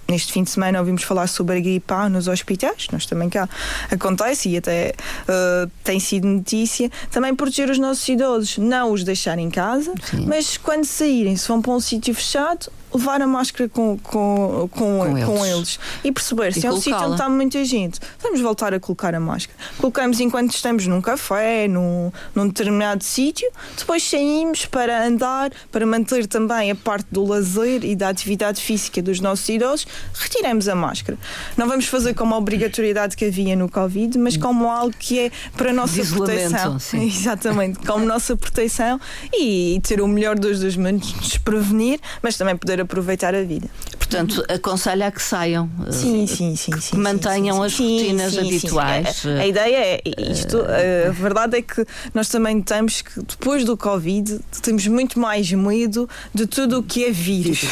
neste 0.09 0.33
fim 0.33 0.43
de 0.43 0.51
semana 0.51 0.81
ouvimos 0.81 1.05
falar 1.05 1.29
sobre 1.29 1.59
a 1.59 1.61
gripe 1.61 1.93
A 1.93 2.09
nos 2.09 2.27
hospitais, 2.27 2.89
nós 2.91 3.07
também 3.07 3.29
cá 3.29 3.49
acontece 3.93 4.49
e 4.49 4.57
até 4.57 4.93
uh, 5.23 5.71
tem 5.85 6.01
sido 6.01 6.27
notícia. 6.27 6.91
Também 7.13 7.33
proteger 7.33 7.71
os 7.71 7.79
nossos 7.79 8.09
idosos, 8.09 8.59
não 8.59 8.91
os 8.91 9.05
deixar 9.05 9.39
em 9.39 9.49
casa, 9.49 9.95
Sim. 10.03 10.27
mas 10.27 10.57
quando 10.57 10.85
saírem, 10.85 11.37
se 11.37 11.47
vão 11.47 11.63
para 11.63 11.71
um 11.71 11.79
sítio 11.79 12.13
fechado, 12.13 12.73
levar 12.93 13.21
a 13.23 13.27
máscara 13.27 13.69
com, 13.69 13.99
com, 13.99 14.69
com, 14.73 14.99
com, 14.99 15.07
eles. 15.07 15.25
com 15.25 15.47
eles. 15.47 15.81
e 16.05 16.13
perceber 16.13 16.49
e 16.49 16.53
se 16.53 16.67
é 16.67 16.73
um 16.73 16.77
sítio 16.77 16.99
onde 16.99 17.13
está 17.13 17.29
muita 17.29 17.65
gente, 17.65 18.01
vamos 18.23 18.41
voltar 18.41 18.75
a 18.75 18.81
colocar 18.81 19.15
a 19.15 19.21
máscara. 19.21 19.59
Colocamos 19.79 20.21
enquanto 20.21 20.55
estamos 20.55 20.87
num 20.87 21.01
café, 21.01 21.69
num, 21.69 22.11
num 22.35 22.49
determinado 22.49 23.05
sítio, 23.05 23.49
depois 23.77 24.03
saímos 24.03 24.67
para 24.67 25.07
andar, 25.07 25.51
para 25.71 25.87
manter 25.87 26.27
também 26.27 26.71
a 26.71 26.75
parte 26.75 27.07
do 27.11 27.25
lazer 27.25 27.85
e 27.85 27.95
da 27.95 28.09
atividade 28.09 28.61
física 28.61 29.01
dos 29.01 29.21
nossos 29.21 29.49
idosos, 29.49 29.87
retiramos 30.15 30.69
a 30.69 30.75
máscara. 30.75 31.19
Não 31.57 31.69
vamos 31.69 31.87
fazer 31.87 32.15
como 32.15 32.35
a 32.35 32.39
obrigatoriedade 32.39 33.17
que 33.17 33.25
havia 33.25 33.55
no 33.55 33.69
Covid, 33.69 34.19
mas 34.19 34.37
como 34.37 34.69
algo 34.69 34.95
que 34.99 35.19
é 35.19 35.31
para 35.57 35.71
a 35.71 35.73
nossa 35.73 36.05
proteção. 36.05 36.79
Sim. 36.79 37.07
Exatamente, 37.21 37.79
como 37.87 38.05
nossa 38.05 38.37
proteção 38.37 39.01
e, 39.33 39.77
e 39.77 39.81
ter 39.81 40.01
o 40.01 40.09
melhor 40.09 40.39
dos 40.39 40.61
dois 40.61 40.77
mundos, 40.77 41.13
nos 41.15 41.39
prevenir, 41.39 42.01
mas 42.23 42.37
também 42.37 42.57
poder 42.57 42.80
aproveitar 42.81 43.35
a 43.35 43.43
vida. 43.43 43.69
Portanto, 43.99 44.45
aconselha 44.49 45.07
a 45.07 45.11
que 45.13 45.23
saiam, 45.23 45.71
sim, 45.91 46.27
sim, 46.27 46.57
sim, 46.57 46.73
que 46.73 46.97
mantenham 46.97 47.63
as 47.63 47.79
rotinas 47.79 48.37
habituais. 48.37 49.25
A, 49.25 49.43
a, 49.43 49.47
ideia 49.47 49.77
é 49.77 50.03
isto, 50.33 50.59
a 50.61 51.11
verdade 51.13 51.59
é 51.59 51.63
que 51.63 51.87
nós 52.13 52.29
também 52.29 52.57
notamos 52.57 53.03
que 53.03 53.21
depois 53.23 53.65
do 53.65 53.77
Covid 53.77 54.41
temos 54.63 54.87
muito 54.89 55.21
mais 55.21 55.53
medo 55.53 56.09
de 56.35 56.47
tudo 56.47 56.81
o 56.81 56.83
que 56.83 57.05
é 57.05 57.13
vírus. 57.13 57.65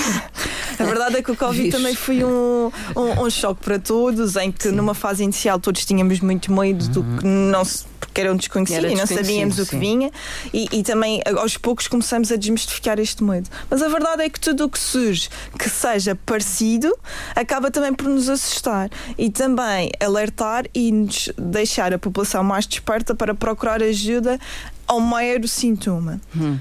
a 0.79 0.85
verdade 0.85 1.17
é 1.17 1.23
que 1.23 1.33
o 1.33 1.37
Covid 1.37 1.71
também 1.71 1.95
foi 1.97 2.23
um, 2.23 2.71
um, 2.95 3.25
um, 3.25 3.31
choque 3.31 3.65
para 3.65 3.79
todos, 3.79 4.37
em 4.37 4.53
que 4.53 4.69
numa 4.69 4.95
fase 4.95 5.25
inicial 5.25 5.59
todos 5.59 5.85
tínhamos 5.85 6.21
muito 6.21 6.53
medo 6.53 6.85
uhum. 6.85 6.91
do 6.91 7.03
que 7.19 7.27
não 7.27 7.65
se 7.65 7.85
porque 8.19 8.21
era 8.21 8.33
um 8.33 8.37
desconhecido 8.37 8.85
era 8.85 8.91
e 8.93 8.97
não 8.97 9.07
sabíamos 9.07 9.57
sim. 9.57 9.63
o 9.63 9.67
que 9.67 9.77
vinha, 9.77 10.11
e, 10.53 10.69
e, 10.73 10.83
também 10.83 11.23
aos 11.39 11.57
poucos 11.57 11.87
começamos 11.87 12.33
a 12.33 12.37
desmistificar 12.37 12.99
este 12.99 13.23
medo. 13.23 13.49
Mas 13.71 13.83
a 13.83 13.89
verdade 13.89 14.23
é 14.23 14.29
que 14.29 14.41
tudo 14.41 14.65
o 14.65 14.69
que 14.69 14.79
surge 14.79 15.29
que 15.59 15.69
seja 15.69 16.19
parecido 16.27 16.93
acaba 17.35 17.71
também 17.71 17.95
por 17.95 18.09
nos 18.09 18.29
assustar 18.29 18.91
e 19.17 19.31
também 19.31 19.91
alertar 20.01 20.67
e 20.75 20.91
nos 20.91 21.31
deixar 21.37 21.93
a 21.93 21.99
população 21.99 22.43
mais 22.43 22.67
desperta 22.67 23.15
para 23.15 23.35
procurar 23.35 23.83
ajuda 23.83 24.39
ao 24.87 25.01
maior 25.01 25.47
sintoma. 25.47 26.21
Hum 26.37 26.59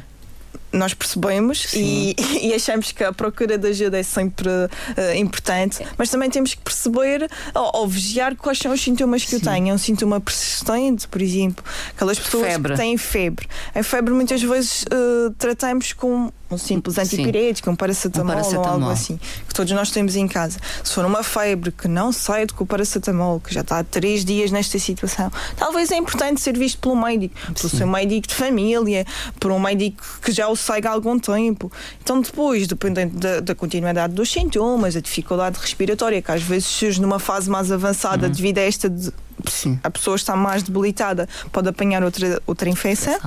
nós 0.77 0.93
percebemos 0.93 1.73
e, 1.73 2.15
e, 2.41 2.53
achamos 2.53 2.91
que 2.91 3.03
a 3.03 3.11
procura 3.11 3.57
de 3.57 3.67
ajuda 3.67 3.99
é 3.99 4.03
sempre 4.03 4.49
uh, 4.49 5.15
importante, 5.15 5.85
mas 5.97 6.09
também 6.09 6.29
temos 6.29 6.53
que 6.53 6.61
perceber 6.61 7.29
ou, 7.53 7.81
ou, 7.81 7.87
vigiar 7.87 8.35
quais 8.35 8.59
são 8.59 8.71
os 8.71 8.81
sintomas 8.81 9.23
que 9.23 9.31
Sim. 9.31 9.35
eu 9.37 9.41
tenho. 9.41 9.69
É 9.69 9.73
um 9.73 9.77
sintoma 9.77 10.19
persistente, 10.19 11.07
por 11.07 11.21
exemplo, 11.21 11.63
aquelas 11.89 12.19
pessoas 12.19 12.47
febre. 12.53 12.73
que 12.73 12.79
têm 12.79 12.97
febre. 12.97 13.47
A 13.73 13.83
febre 13.83 14.13
muitas 14.13 14.41
vezes 14.41 14.83
uh, 14.83 15.31
tratamos 15.37 15.93
com 15.93 16.31
um 16.49 16.57
simples 16.57 16.97
antipirético, 16.97 17.69
um 17.69 17.75
paracetamol, 17.75 18.31
um 18.31 18.35
paracetamol, 18.35 18.65
ou 18.65 18.73
algo 18.73 18.89
assim, 18.89 19.19
que 19.47 19.53
todos 19.53 19.71
nós 19.73 19.91
temos 19.91 20.15
em 20.15 20.27
casa. 20.27 20.59
Se 20.83 20.93
for 20.93 21.05
uma 21.05 21.23
febre 21.23 21.71
que 21.71 21.87
não 21.87 22.11
sai 22.11 22.47
com 22.47 22.63
o 22.63 22.67
paracetamol, 22.67 23.39
que 23.39 23.53
já 23.53 23.61
está 23.61 23.79
há 23.79 23.83
três 23.83 24.23
dias 24.23 24.51
nesta 24.51 24.79
situação, 24.79 25.31
talvez 25.55 25.91
é 25.91 25.97
importante 25.97 26.39
ser 26.39 26.57
visto 26.57 26.79
pelo 26.79 26.95
médico, 26.95 27.35
pelo 27.53 27.69
Sim. 27.69 27.77
seu 27.77 27.87
médico 27.87 28.27
de 28.27 28.35
família, 28.35 29.05
por 29.39 29.51
um 29.51 29.59
médico 29.59 30.03
que 30.21 30.31
já 30.31 30.47
o 30.47 30.55
segue 30.55 30.87
há 30.87 30.91
algum 30.91 31.19
tempo. 31.19 31.71
Então, 32.01 32.21
depois, 32.21 32.67
dependendo 32.67 33.17
da, 33.17 33.39
da 33.39 33.55
continuidade 33.55 34.13
dos 34.13 34.31
sintomas, 34.31 34.95
a 34.95 35.01
dificuldade 35.01 35.59
respiratória, 35.59 36.21
que 36.21 36.31
às 36.31 36.43
vezes 36.43 36.67
surge 36.67 37.01
numa 37.01 37.19
fase 37.19 37.49
mais 37.49 37.71
avançada 37.71 38.27
uhum. 38.27 38.31
devido 38.31 38.59
a 38.59 38.61
esta 38.61 38.89
de, 38.89 39.11
sim. 39.45 39.79
a 39.83 39.89
pessoa 39.89 40.15
está 40.15 40.35
mais 40.35 40.63
debilitada, 40.63 41.27
pode 41.51 41.69
apanhar 41.69 42.03
outra, 42.03 42.41
outra 42.45 42.69
infecção, 42.69 43.17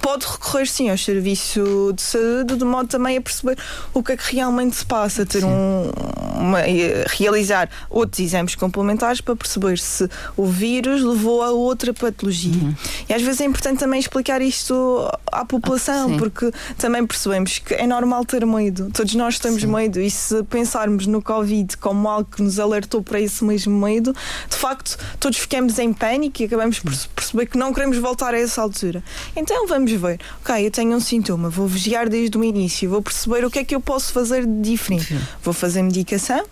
pode 0.00 0.26
recorrer 0.26 0.66
sim 0.66 0.90
ao 0.90 0.98
serviço 0.98 1.92
de 1.94 2.02
saúde, 2.02 2.56
de 2.56 2.64
modo 2.64 2.88
também 2.88 3.16
a 3.16 3.20
perceber 3.20 3.58
o 3.92 4.02
que 4.02 4.12
é 4.12 4.16
que 4.16 4.36
realmente 4.36 4.76
se 4.76 4.86
passa, 4.86 5.24
ter 5.24 5.44
um, 5.44 5.90
uma, 6.34 6.60
realizar 7.08 7.68
outros 7.88 8.20
exames 8.20 8.54
complementares 8.54 9.20
para 9.20 9.34
perceber 9.34 9.78
se 9.78 10.08
o 10.36 10.46
vírus 10.46 11.02
levou 11.02 11.42
a 11.42 11.50
outra 11.50 11.92
patologia. 11.92 12.52
Uhum. 12.52 12.74
E 13.08 13.14
às 13.14 13.22
vezes 13.22 13.40
é 13.40 13.44
importante 13.44 13.78
também 13.78 13.98
explicar 13.98 14.40
isto 14.42 15.10
à 15.32 15.44
população, 15.44 16.14
ah, 16.14 16.18
porque 16.18 16.52
também 16.78 17.06
percebemos 17.06 17.58
que 17.58 17.74
é 17.74 17.86
normal 17.86 18.24
ter 18.24 18.44
medo, 18.46 18.90
todos 18.92 19.14
nós 19.14 19.38
temos 19.38 19.62
sim. 19.62 19.66
medo, 19.66 20.00
e 20.00 20.10
se 20.10 20.42
pensarmos 20.44 21.06
no 21.06 21.22
Covid 21.22 21.76
como 21.78 22.08
algo 22.08 22.28
que 22.30 22.42
nos 22.42 22.58
alertou 22.58 23.02
para 23.02 23.20
esse 23.20 23.44
mesmo 23.44 23.76
medo, 23.78 24.14
de 24.48 24.56
facto, 24.56 24.96
todos 25.18 25.38
ficamos 25.46 25.78
em 25.78 25.92
pânico 25.92 26.42
e 26.42 26.44
acabamos 26.44 26.80
por 26.80 26.92
perceber 27.14 27.46
que 27.46 27.56
não 27.56 27.72
queremos 27.72 27.96
voltar 27.98 28.34
a 28.34 28.38
essa 28.38 28.60
altura. 28.60 29.02
Então 29.36 29.66
vamos 29.68 29.92
ver, 29.92 30.20
ok, 30.42 30.66
eu 30.66 30.70
tenho 30.72 30.96
um 30.96 31.00
sintoma, 31.00 31.48
vou 31.48 31.68
vigiar 31.68 32.08
desde 32.08 32.36
o 32.36 32.42
início, 32.42 32.90
vou 32.90 33.00
perceber 33.00 33.44
o 33.44 33.50
que 33.50 33.60
é 33.60 33.64
que 33.64 33.74
eu 33.74 33.80
posso 33.80 34.12
fazer 34.12 34.44
de 34.44 34.60
diferente. 34.60 35.06
Sim. 35.06 35.20
Vou 35.42 35.54
fazer 35.54 35.82
medicação, 35.82 36.44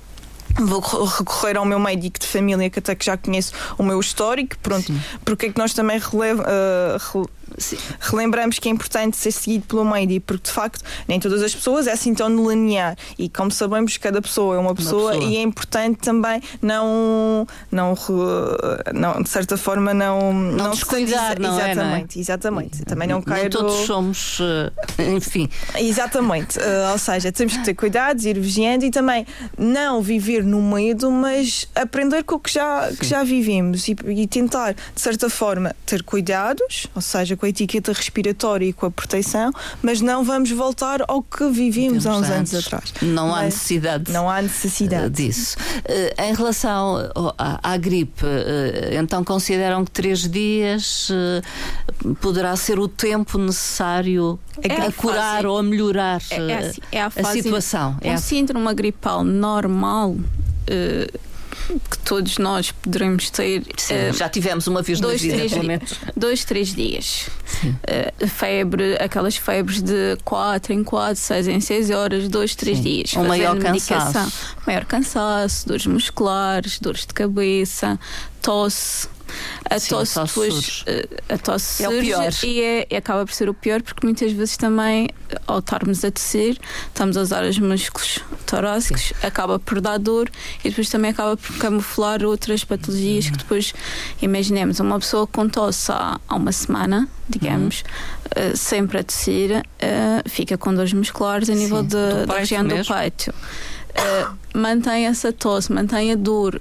vou 0.61 0.81
recorrer 0.81 1.57
ao 1.57 1.65
meu 1.65 1.81
médico 1.81 2.21
de 2.21 2.27
família 2.27 2.71
que 2.71 2.79
até 2.79 2.95
que 2.95 3.05
já 3.05 3.17
conheço 3.17 3.53
o 3.77 3.83
meu 3.83 3.99
histórico 3.99 4.57
pronto 4.63 4.87
Sim. 4.87 5.01
porque 5.25 5.47
é 5.47 5.53
que 5.53 5.59
nós 5.59 5.75
também 5.75 5.99
releva, 5.99 6.45
uh, 6.45 7.29
relembramos 8.01 8.59
que 8.59 8.69
é 8.69 8.73
importante 8.73 9.17
ser 9.17 9.33
seguido 9.33 9.67
pelo 9.67 9.85
médico, 9.85 10.27
porque 10.27 10.49
de 10.49 10.53
facto 10.53 10.83
nem 11.07 11.21
todas 11.21 11.43
as 11.43 11.55
pessoas 11.55 11.87
é 11.87 11.93
assim 11.93 12.15
tão 12.15 12.29
linear. 12.29 12.97
E 13.19 13.29
como 13.29 13.51
sabemos, 13.51 13.97
cada 13.97 14.21
pessoa 14.21 14.57
é 14.57 14.59
uma 14.59 14.75
pessoa, 14.75 15.13
uma 15.13 15.13
pessoa. 15.13 15.33
e 15.33 15.37
é 15.37 15.43
importante 15.43 15.99
também 15.99 16.43
não, 16.61 17.47
não, 17.71 17.95
não 18.93 19.23
de 19.23 19.29
certa 19.29 19.57
forma, 19.57 19.95
não, 19.95 20.33
não, 20.33 20.65
não 20.65 20.71
descuidar, 20.71 21.39
não 21.39 21.57
exatamente, 21.57 21.71
é, 21.71 21.75
não 21.75 21.95
é? 21.95 22.07
exatamente. 22.17 22.85
Também 22.85 23.09
não 23.09 23.23
quero. 23.23 23.51
todos 23.51 23.87
somos, 23.87 24.39
eh, 24.41 25.13
enfim. 25.15 25.49
Exatamente. 25.77 26.59
Uh, 26.59 26.93
ou 26.93 26.99
seja, 26.99 27.33
temos 27.33 27.57
que 27.57 27.65
ter 27.65 27.75
cuidados, 27.75 28.25
ir 28.25 28.39
vigiando 28.39 28.85
e 28.85 28.91
também 28.91 29.27
não 29.59 30.03
viver 30.03 30.45
no 30.45 30.63
medo, 30.63 31.11
mas 31.11 31.69
aprender 31.75 32.23
com 32.25 32.37
o 32.37 32.41
que 32.41 32.53
já, 32.53 32.91
que 32.99 33.07
já 33.07 33.23
vivemos 33.23 33.89
e, 33.89 33.97
e 34.09 34.27
tentar, 34.27 34.75
de 34.75 35.01
certa 35.01 35.29
forma, 35.29 35.75
ter 35.87 36.03
cuidados, 36.03 36.87
ou 36.95 37.03
seja, 37.03 37.37
com 37.45 37.47
a 37.47 37.49
etiqueta 37.51 37.93
respiratória 37.93 38.67
e 38.67 38.73
com 38.73 38.87
a 38.87 38.91
proteção, 38.91 39.53
mas 39.83 40.01
não 40.01 40.25
vamos 40.25 40.51
voltar 40.51 41.05
ao 41.07 41.23
que 41.23 41.47
vivíamos 41.51 42.07
há 42.07 42.17
uns 42.17 42.31
anos 42.31 42.55
atrás. 42.55 42.95
Não 43.03 43.29
mas 43.29 43.39
há 43.39 43.43
necessidade. 43.45 44.13
Não 44.13 44.31
há 44.31 44.41
necessidade 44.41 45.11
disso. 45.11 45.57
Uh, 45.59 46.23
em 46.23 46.35
relação 46.35 47.11
à, 47.37 47.73
à 47.75 47.77
gripe, 47.77 48.25
uh, 48.25 48.95
então 48.99 49.23
consideram 49.23 49.85
que 49.85 49.91
três 49.91 50.21
dias 50.27 51.11
uh, 51.11 52.15
poderá 52.17 52.57
ser 52.57 52.79
o 52.79 52.89
tempo 52.89 53.37
necessário 53.37 54.39
é 54.63 54.73
a, 54.73 54.87
a 54.87 54.93
curar 54.93 55.35
fase, 55.35 55.47
ou 55.47 55.59
a 55.59 55.63
melhorar 55.63 56.23
é, 56.31 56.37
é 56.37 56.57
assim, 56.57 56.81
é 56.93 57.03
a, 57.03 57.07
a, 57.07 57.25
situação? 57.25 57.97
Um 58.03 58.11
é 58.11 58.17
síndrome 58.17 58.73
gripal 58.75 59.23
normal 59.23 60.17
que 61.91 61.99
todos 61.99 62.39
nós 62.39 62.71
poderemos 62.71 63.31
ter. 63.31 63.63
Sim, 63.77 63.95
uh, 63.95 64.13
já 64.13 64.29
tivemos 64.29 64.67
uma 64.67 64.83
vez 64.83 65.01
dois, 65.01 65.21
na 65.21 65.29
vida, 65.29 65.37
três, 65.37 65.53
pelo 65.53 65.65
menos. 65.65 65.95
Dois, 66.17 66.45
três 66.45 66.75
dias. 66.75 67.29
Uh, 67.65 68.27
febre, 68.29 68.97
aquelas 69.01 69.37
febres 69.37 69.83
de 69.83 70.17
4 70.25 70.73
em 70.73 70.85
4, 70.85 71.17
6 71.17 71.49
em 71.49 71.61
6 71.61 71.91
horas, 71.91 72.29
dois, 72.29 72.55
três 72.55 72.79
Sim. 72.79 72.83
dias. 72.83 73.15
Um 73.15 73.27
maior 73.27 73.59
cansaço. 73.59 74.33
Maior 74.67 74.85
cansaço, 74.85 75.67
dores 75.67 75.87
musculares, 75.87 76.79
dores 76.79 77.07
de 77.07 77.15
cabeça, 77.15 77.99
tosse 78.43 79.09
a 79.69 79.79
Sim, 79.79 79.91
tosse, 79.91 80.19
a 80.19 80.23
tosse 80.23 80.41
depois 80.41 80.85
eh, 80.87 81.09
a 81.29 81.39
tosse 81.39 81.85
é 81.85 81.89
surge 81.89 82.47
e, 82.47 82.61
é, 82.61 82.87
e, 82.91 82.97
acaba 82.97 83.25
por 83.25 83.33
ser 83.33 83.49
o 83.49 83.55
pior 83.55 83.83
porque 83.83 84.07
muitas 84.07 84.33
vezes 84.33 84.57
também 84.57 85.09
ao 85.47 85.59
estarmos 85.59 86.05
a 86.05 86.11
tecer 86.11 86.59
estamos 86.89 87.17
a 87.17 87.21
usar 87.21 87.45
os 87.45 87.59
músculos 87.59 88.21
torácicos 88.47 89.09
Sim. 89.09 89.27
acaba 89.27 89.59
por 89.59 89.81
dar 89.81 89.99
dor 89.99 90.31
e 90.65 90.69
depois 90.69 90.89
também 90.89 91.11
acaba 91.11 91.37
por 91.37 91.57
camuflar 91.59 92.23
outras 92.25 92.65
patologias 92.65 93.27
uhum. 93.27 93.33
que 93.33 93.39
depois 93.39 93.75
imaginemos 94.21 94.81
uma 94.81 94.99
pessoa 94.99 95.27
com 95.27 95.49
tosse 95.49 95.91
há, 95.91 96.21
há 96.29 96.35
uma 96.35 96.53
semana 96.53 97.09
digamos 97.29 97.85
uhum. 98.37 98.53
uh, 98.53 98.57
sempre 98.57 98.99
a 98.99 99.03
tecer 99.03 99.61
uh, 99.61 100.29
fica 100.29 100.59
com 100.59 100.75
dores 100.75 100.93
musculares 100.93 101.49
a 101.49 101.55
nível 101.55 101.83
de, 101.83 102.27
da 102.27 102.39
região 102.39 102.63
mesmo. 102.63 102.85
do 102.85 102.95
peito 102.95 103.31
uh, 103.31 104.37
mantém 104.55 105.07
essa 105.07 105.33
tosse 105.33 105.73
mantém 105.73 106.13
a 106.13 106.17
dor 106.17 106.61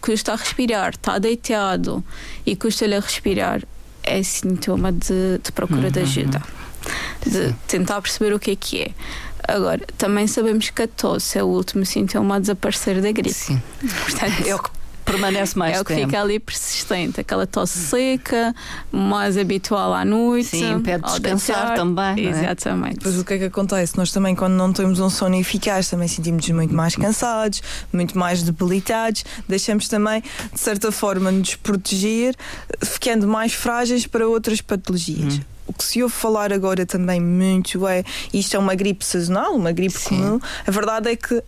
custa 0.00 0.32
a 0.32 0.36
respirar, 0.36 0.90
está 0.90 1.18
deitado 1.18 2.04
e 2.44 2.56
custa-lhe 2.56 2.94
a 2.94 3.00
respirar, 3.00 3.62
é 4.02 4.22
sintoma 4.22 4.92
de, 4.92 5.38
de 5.42 5.52
procura 5.52 5.84
uhum. 5.84 5.90
de 5.90 6.00
ajuda. 6.00 6.42
De 7.24 7.54
tentar 7.68 8.02
perceber 8.02 8.34
o 8.34 8.38
que 8.38 8.50
é 8.50 8.56
que 8.56 8.82
é. 8.82 8.90
Agora, 9.46 9.80
também 9.98 10.26
sabemos 10.26 10.70
que 10.70 10.82
a 10.82 10.88
tosse 10.88 11.38
é 11.38 11.42
o 11.42 11.46
último 11.46 11.84
sintoma 11.84 12.36
a 12.36 12.38
desaparecer 12.38 13.00
da 13.00 13.10
gripe. 13.12 13.34
Sim. 13.34 13.62
Portanto, 14.04 14.42
é 14.46 14.54
o 14.54 14.58
que 14.58 14.70
permanece 15.04 15.58
mais 15.58 15.72
tempo. 15.72 15.78
É 15.78 15.82
o 15.82 15.84
que 15.84 15.94
tempo. 15.94 16.06
fica 16.08 16.22
ali 16.22 16.38
persistente, 16.38 17.20
aquela 17.20 17.46
tosse 17.46 17.78
seca, 17.78 18.54
mais 18.90 19.36
habitual 19.36 19.92
à 19.92 20.04
noite. 20.04 20.48
Sim, 20.48 20.72
impede 20.72 21.04
de 21.04 21.10
descansar 21.10 21.74
também. 21.74 22.26
É? 22.26 22.30
Exatamente. 22.30 22.96
Depois 22.96 23.18
o 23.18 23.24
que 23.24 23.34
é 23.34 23.38
que 23.38 23.44
acontece? 23.44 23.96
Nós 23.96 24.10
também, 24.10 24.34
quando 24.34 24.54
não 24.54 24.72
temos 24.72 25.00
um 25.00 25.10
sono 25.10 25.36
eficaz, 25.36 25.88
também 25.88 26.08
sentimos 26.08 26.48
muito 26.50 26.74
mais 26.74 26.96
cansados, 26.96 27.62
muito 27.92 28.18
mais 28.18 28.42
debilitados, 28.42 29.24
deixamos 29.48 29.88
também, 29.88 30.22
de 30.52 30.60
certa 30.60 30.90
forma, 30.92 31.30
nos 31.30 31.54
proteger, 31.54 32.34
ficando 32.82 33.26
mais 33.26 33.52
frágeis 33.52 34.06
para 34.06 34.26
outras 34.26 34.60
patologias. 34.60 35.38
Hum. 35.38 35.40
O 35.66 35.72
que 35.72 35.84
se 35.84 36.02
ouve 36.02 36.14
falar 36.14 36.52
agora 36.52 36.84
também 36.84 37.20
muito 37.20 37.86
é 37.86 38.04
isto 38.32 38.56
é 38.56 38.58
uma 38.58 38.74
gripe 38.74 39.04
sazonal, 39.04 39.54
uma 39.54 39.72
gripe 39.72 39.98
Sim. 39.98 40.08
comum. 40.16 40.40
A 40.66 40.70
verdade 40.70 41.10
é 41.10 41.16
que 41.16 41.42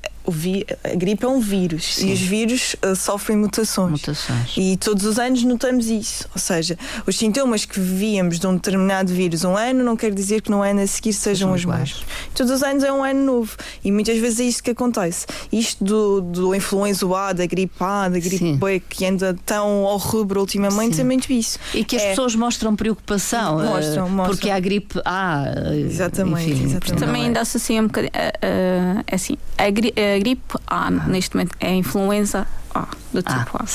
a 0.82 0.94
gripe 0.94 1.24
é 1.24 1.28
um 1.28 1.40
vírus 1.40 1.96
Sim. 1.96 2.10
e 2.10 2.12
os 2.12 2.20
vírus 2.20 2.76
uh, 2.84 2.96
sofrem 2.96 3.36
mutações. 3.36 3.90
mutações. 3.90 4.54
E 4.56 4.76
todos 4.76 5.04
os 5.04 5.18
anos 5.18 5.42
notamos 5.44 5.86
isso. 5.86 6.26
Ou 6.34 6.40
seja, 6.40 6.78
os 7.06 7.16
sintomas 7.16 7.64
que 7.64 7.78
víamos 7.78 8.38
de 8.38 8.46
um 8.46 8.54
determinado 8.54 9.12
vírus 9.12 9.44
um 9.44 9.56
ano 9.56 9.84
não 9.84 9.96
quer 9.96 10.12
dizer 10.12 10.40
que 10.40 10.50
no 10.50 10.62
ano 10.62 10.80
a 10.80 10.86
seguir 10.86 11.12
sejam 11.12 11.52
os 11.52 11.64
mesmos. 11.64 12.04
Todos 12.34 12.52
os 12.52 12.62
anos 12.62 12.82
é 12.84 12.92
um 12.92 13.04
ano 13.04 13.24
novo 13.24 13.56
e 13.84 13.92
muitas 13.92 14.18
vezes 14.18 14.40
é 14.40 14.44
isto 14.44 14.62
que 14.62 14.70
acontece. 14.70 15.26
Isto 15.52 15.84
do, 15.84 16.20
do 16.20 16.54
influenza 16.54 17.04
A, 17.14 17.32
da 17.32 17.46
gripe 17.46 17.74
A, 17.80 18.08
da 18.08 18.18
gripe 18.18 18.38
Sim. 18.38 18.56
B, 18.56 18.80
que 18.88 19.04
anda 19.04 19.36
tão 19.44 19.84
ao 19.84 19.98
rubro 19.98 20.40
ultimamente, 20.40 20.96
Sim. 20.96 21.02
é 21.02 21.04
muito 21.04 21.32
isso. 21.32 21.58
E 21.74 21.84
que 21.84 21.96
as 21.96 22.02
é, 22.02 22.08
pessoas 22.10 22.34
mostram 22.34 22.74
preocupação. 22.74 23.58
Mostram, 23.58 24.06
uh, 24.06 24.10
mostram. 24.10 24.34
Porque 24.34 24.50
há 24.50 24.58
gripe 24.58 25.00
A. 25.04 25.44
Uh, 25.44 25.74
exatamente, 25.74 26.50
enfim, 26.50 26.64
exatamente. 26.64 27.00
Também 27.04 27.24
ainda 27.24 27.40
associa 27.40 27.80
um 27.80 27.86
bocadinho. 27.86 28.12
Uh, 28.14 29.04
assim, 29.12 29.36
a, 29.58 29.70
gripe 29.70 30.00
a 30.00 30.13
gripe. 30.18 30.59
A, 30.66 30.90
neste 30.90 31.37
momento, 31.37 31.56
é 31.61 31.68
a 31.68 31.75
influenza 31.75 32.47
A, 32.74 32.88
do 33.12 33.22
tipo 33.22 33.50
ah, 33.54 33.64
A. 33.64 33.66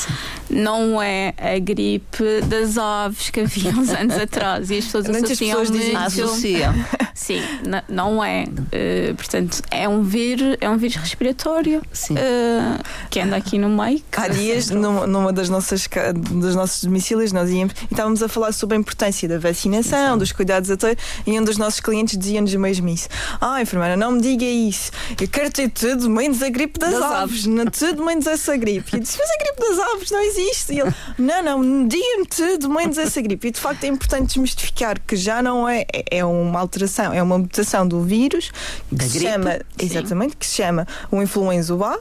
Não 0.50 1.00
é 1.00 1.32
a 1.38 1.58
gripe 1.58 2.42
das 2.46 2.76
aves 2.76 3.30
que 3.30 3.40
havia 3.40 3.70
uns 3.70 3.88
anos 3.90 4.16
atrás 4.20 4.70
e 4.70 4.78
as 4.78 4.84
pessoas 4.84 5.08
Antes 5.08 5.24
associam 5.32 5.60
as 5.60 5.70
pessoas 5.70 5.94
associam. 5.96 6.74
Sim, 7.14 7.40
não 7.88 8.22
é. 8.22 8.44
Uh, 8.44 9.14
portanto, 9.14 9.62
é 9.70 9.88
um 9.88 10.02
vírus, 10.02 10.56
é 10.60 10.68
um 10.68 10.76
vírus 10.76 10.96
respiratório 10.96 11.80
uh, 11.80 12.82
que 13.10 13.20
anda 13.20 13.36
aqui 13.36 13.58
no 13.58 13.68
meio. 13.68 14.02
Há 14.16 14.28
dias, 14.28 14.70
numa, 14.70 15.06
numa, 15.06 15.32
das 15.32 15.48
nossas 15.48 15.88
dos 16.32 16.54
nossos 16.54 16.84
domicílios, 16.84 17.32
nós 17.32 17.50
íamos 17.50 17.74
e 17.82 17.92
estávamos 17.92 18.22
a 18.22 18.28
falar 18.28 18.52
sobre 18.52 18.76
a 18.76 18.80
importância 18.80 19.28
da 19.28 19.38
vacinação, 19.38 20.14
Sim. 20.14 20.18
dos 20.18 20.32
cuidados 20.32 20.70
a 20.70 20.76
ter, 20.76 20.98
e 21.26 21.38
um 21.38 21.44
dos 21.44 21.56
nossos 21.58 21.80
clientes 21.80 22.18
dizia-nos 22.18 22.54
mesmo 22.54 22.88
isso. 22.88 23.08
Ah, 23.40 23.60
enfermeira, 23.60 23.96
não 23.96 24.12
me 24.12 24.20
diga 24.20 24.44
isso. 24.44 24.90
Eu 25.20 25.28
quero 25.28 25.50
ter 25.50 25.68
tudo 25.70 26.08
menos 26.08 26.42
a 26.42 26.48
gripe 26.48 26.78
das, 26.78 26.92
das 26.92 27.02
aves. 27.02 27.20
aves. 27.22 27.46
Não, 27.46 27.66
tudo 27.66 28.04
menos 28.04 28.26
essa 28.26 28.56
gripe. 28.56 28.89
E 28.92 29.00
disse, 29.00 29.18
mas 29.18 29.30
a 29.30 29.36
gripe 29.38 29.60
das 29.60 29.78
aves 29.94 30.10
não 30.10 30.20
existe. 30.20 30.72
E 30.72 30.80
ele, 30.80 30.94
não, 31.18 31.42
não, 31.42 31.88
diga-me 31.88 32.26
tudo 32.26 32.68
menos 32.68 32.98
essa 32.98 33.20
gripe. 33.20 33.48
E 33.48 33.50
de 33.50 33.60
facto 33.60 33.84
é 33.84 33.86
importante 33.88 34.28
desmistificar 34.28 35.00
que 35.06 35.16
já 35.16 35.42
não 35.42 35.68
é, 35.68 35.86
é 36.10 36.24
uma 36.24 36.60
alteração 36.60 37.12
é 37.12 37.22
uma 37.22 37.38
mutação 37.38 37.86
do 37.86 38.02
vírus 38.02 38.50
que 38.88 38.94
da 38.94 39.04
se 39.04 39.18
gripe, 39.18 39.32
chama, 39.32 39.52
sim. 39.52 39.86
exatamente, 39.86 40.36
que 40.36 40.46
se 40.46 40.54
chama 40.56 40.86
o 41.10 41.22
influenza 41.22 41.74
A 41.74 41.98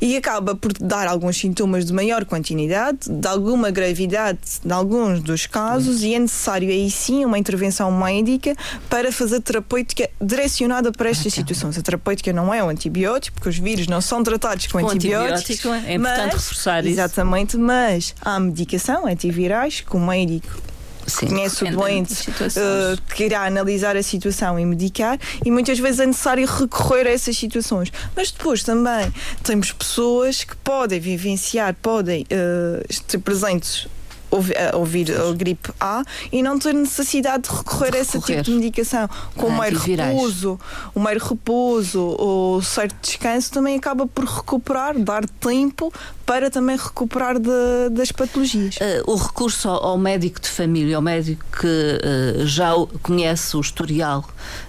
e 0.00 0.16
acaba 0.16 0.54
por 0.54 0.72
dar 0.72 1.06
alguns 1.06 1.36
sintomas 1.36 1.84
de 1.84 1.92
maior 1.92 2.24
continuidade, 2.24 3.10
de 3.10 3.28
alguma 3.28 3.70
gravidade 3.70 4.38
em 4.64 4.70
alguns 4.70 5.20
dos 5.20 5.46
casos 5.46 6.02
e 6.02 6.14
é 6.14 6.18
necessário 6.18 6.68
aí 6.68 6.90
sim 6.90 7.24
uma 7.24 7.38
intervenção 7.38 7.90
médica 7.92 8.56
para 8.88 9.12
fazer 9.12 9.40
terapêutica 9.40 10.08
direcionada 10.20 10.92
para 10.92 11.10
estas 11.10 11.32
situações. 11.32 11.78
A 11.78 11.82
terapêutica 11.82 12.32
não 12.32 12.52
é 12.52 12.62
um 12.62 12.68
antibiótico, 12.68 13.36
porque 13.36 13.48
os 13.48 13.58
vírus 13.58 13.86
não 13.86 14.00
são 14.00 14.22
tratados 14.22 14.66
com, 14.66 14.80
com 14.80 14.88
antibióticos. 14.88 15.50
Antibiótico, 15.50 15.90
é 15.90 15.98
importante 16.26 16.40
reforçar 16.40 16.84
isso. 16.84 16.94
Exatamente, 16.94 17.56
mas 17.56 18.14
há 18.20 18.38
medicação 18.38 19.06
antivirais 19.06 19.80
que 19.80 19.96
o 19.96 20.00
médico 20.00 20.60
Sim, 21.06 21.26
conhece 21.26 21.64
o 21.64 21.70
doente, 21.70 22.30
uh, 22.30 23.14
que 23.14 23.24
irá 23.24 23.44
analisar 23.44 23.96
a 23.96 24.02
situação 24.02 24.58
e 24.58 24.64
medicar, 24.64 25.18
e 25.44 25.50
muitas 25.50 25.78
vezes 25.78 26.00
é 26.00 26.06
necessário 26.06 26.46
recorrer 26.46 27.06
a 27.06 27.10
essas 27.10 27.36
situações. 27.36 27.92
Mas 28.14 28.30
depois 28.30 28.62
também 28.62 29.12
temos 29.42 29.72
pessoas 29.72 30.44
que 30.44 30.56
podem 30.56 31.00
vivenciar, 31.00 31.74
podem 31.82 32.22
uh, 32.22 32.84
estar 32.88 33.18
presentes 33.18 33.88
ouvir 34.74 35.12
a 35.12 35.32
gripe 35.32 35.70
A 35.80 36.02
e 36.30 36.42
não 36.42 36.58
ter 36.58 36.74
necessidade 36.74 37.44
de 37.44 37.50
recorrer, 37.50 37.90
de 37.92 37.98
recorrer. 37.98 37.98
a 37.98 38.00
esse 38.00 38.20
tipo 38.20 38.42
de 38.42 38.50
medicação. 38.52 39.08
Com 39.36 39.46
o 39.48 39.58
mero 39.58 39.78
repouso, 39.78 40.58
o 40.94 41.00
mero 41.00 41.24
repouso 41.24 42.00
ou 42.00 42.62
certo 42.62 42.96
descanso 43.02 43.52
também 43.52 43.76
acaba 43.76 44.06
por 44.06 44.24
recuperar, 44.24 44.98
dar 44.98 45.26
tempo 45.40 45.92
para 46.24 46.50
também 46.50 46.76
recuperar 46.76 47.38
de, 47.38 47.90
das 47.90 48.12
patologias. 48.12 48.76
Uh, 48.76 49.10
o 49.10 49.16
recurso 49.16 49.68
ao, 49.68 49.84
ao, 49.84 49.98
médico 49.98 50.40
de 50.40 50.48
família, 50.48 50.96
ao 50.96 51.02
médico 51.02 51.44
que 51.60 51.66
uh, 51.66 52.46
já 52.46 52.70
conhece 53.02 53.56
o 53.56 53.60
historial 53.60 54.26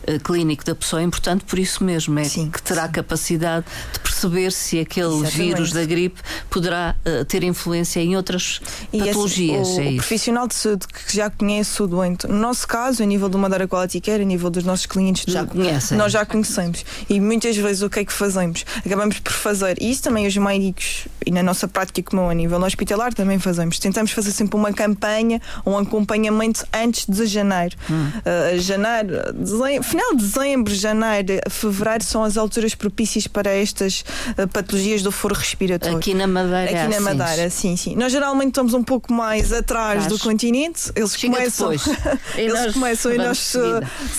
uh, 0.07 0.19
clínico 0.19 0.65
da 0.65 0.75
pessoa 0.75 1.01
é 1.01 1.05
importante 1.05 1.45
por 1.45 1.57
isso 1.57 1.83
mesmo, 1.83 2.19
é 2.19 2.23
sim, 2.25 2.49
que 2.49 2.61
terá 2.61 2.87
sim. 2.87 2.91
capacidade 2.91 3.65
de 3.93 3.99
perceber 3.99 4.51
se 4.51 4.79
aquele 4.79 5.07
Exatamente. 5.07 5.37
vírus 5.37 5.71
da 5.71 5.85
gripe 5.85 6.21
poderá 6.49 6.95
ter 7.27 7.43
influência 7.43 7.99
em 7.99 8.15
outras 8.15 8.59
e 8.91 8.99
patologias. 8.99 9.51
Esse, 9.51 9.52
o, 9.61 9.81
é 9.81 9.89
o 9.89 9.95
profissional 9.95 10.47
de 10.47 10.55
saúde 10.55 10.87
que 10.87 11.15
já 11.15 11.29
conhece 11.29 11.81
o 11.81 11.87
doente, 11.87 12.27
no 12.27 12.37
nosso 12.37 12.67
caso, 12.67 13.03
a 13.03 13.05
nível 13.05 13.29
do 13.29 13.37
Madeira 13.37 13.67
Quality 13.67 14.01
Care, 14.01 14.21
a 14.21 14.25
nível 14.25 14.49
dos 14.49 14.63
nossos 14.63 14.85
clientes, 14.85 15.25
já 15.31 15.45
conhecem. 15.45 15.97
nós 15.97 16.11
já 16.11 16.25
conhecemos. 16.25 16.85
E 17.09 17.19
muitas 17.19 17.55
vezes 17.57 17.81
o 17.81 17.89
que 17.89 17.99
é 17.99 18.05
que 18.05 18.13
fazemos? 18.13 18.65
Acabamos 18.85 19.19
por 19.19 19.33
fazer, 19.33 19.77
e 19.81 19.91
isso 19.91 20.03
também 20.03 20.27
os 20.27 20.35
médicos 20.35 21.07
e 21.25 21.31
na 21.31 21.43
nossa 21.43 21.67
prática 21.67 22.03
comum 22.09 22.29
a 22.29 22.33
nível 22.33 22.61
hospitalar 22.61 23.13
também 23.13 23.39
fazemos. 23.39 23.79
Tentamos 23.79 24.11
fazer 24.11 24.31
sempre 24.31 24.55
uma 24.55 24.73
campanha, 24.73 25.41
um 25.65 25.77
acompanhamento 25.77 26.65
antes 26.73 27.05
de 27.05 27.25
janeiro. 27.25 27.75
Hum. 27.89 28.09
Uh, 28.19 28.59
janeiro, 28.59 29.33
dezembro, 29.33 29.83
final 29.83 30.15
de 30.15 30.23
dezembro, 30.23 30.73
janeiro, 30.73 31.39
fevereiro 31.49 32.03
são 32.03 32.23
as 32.23 32.37
alturas 32.37 32.75
propícias 32.75 33.27
para 33.27 33.49
estas 33.49 34.03
uh, 34.37 34.47
patologias 34.47 35.01
do 35.01 35.11
foro 35.11 35.35
respiratório. 35.35 35.97
Aqui 35.97 36.13
na 36.13 36.27
Madeira. 36.27 36.83
Aqui 36.83 36.95
na 36.95 36.99
Madeira, 36.99 37.49
sim, 37.49 37.75
sim. 37.75 37.95
Nós 37.95 38.11
geralmente 38.11 38.49
estamos 38.49 38.73
um 38.73 38.83
pouco 38.83 39.13
mais 39.13 39.42
atrás 39.51 40.07
do 40.07 40.17
continente. 40.19 40.91
Eles 40.95 41.15
Chega 41.15 41.35
começam. 41.35 41.71
eles 42.37 42.53
nós 42.53 42.73
começam 42.73 43.11
e 43.11 43.17
nós 43.17 43.55
uh, 43.55 43.59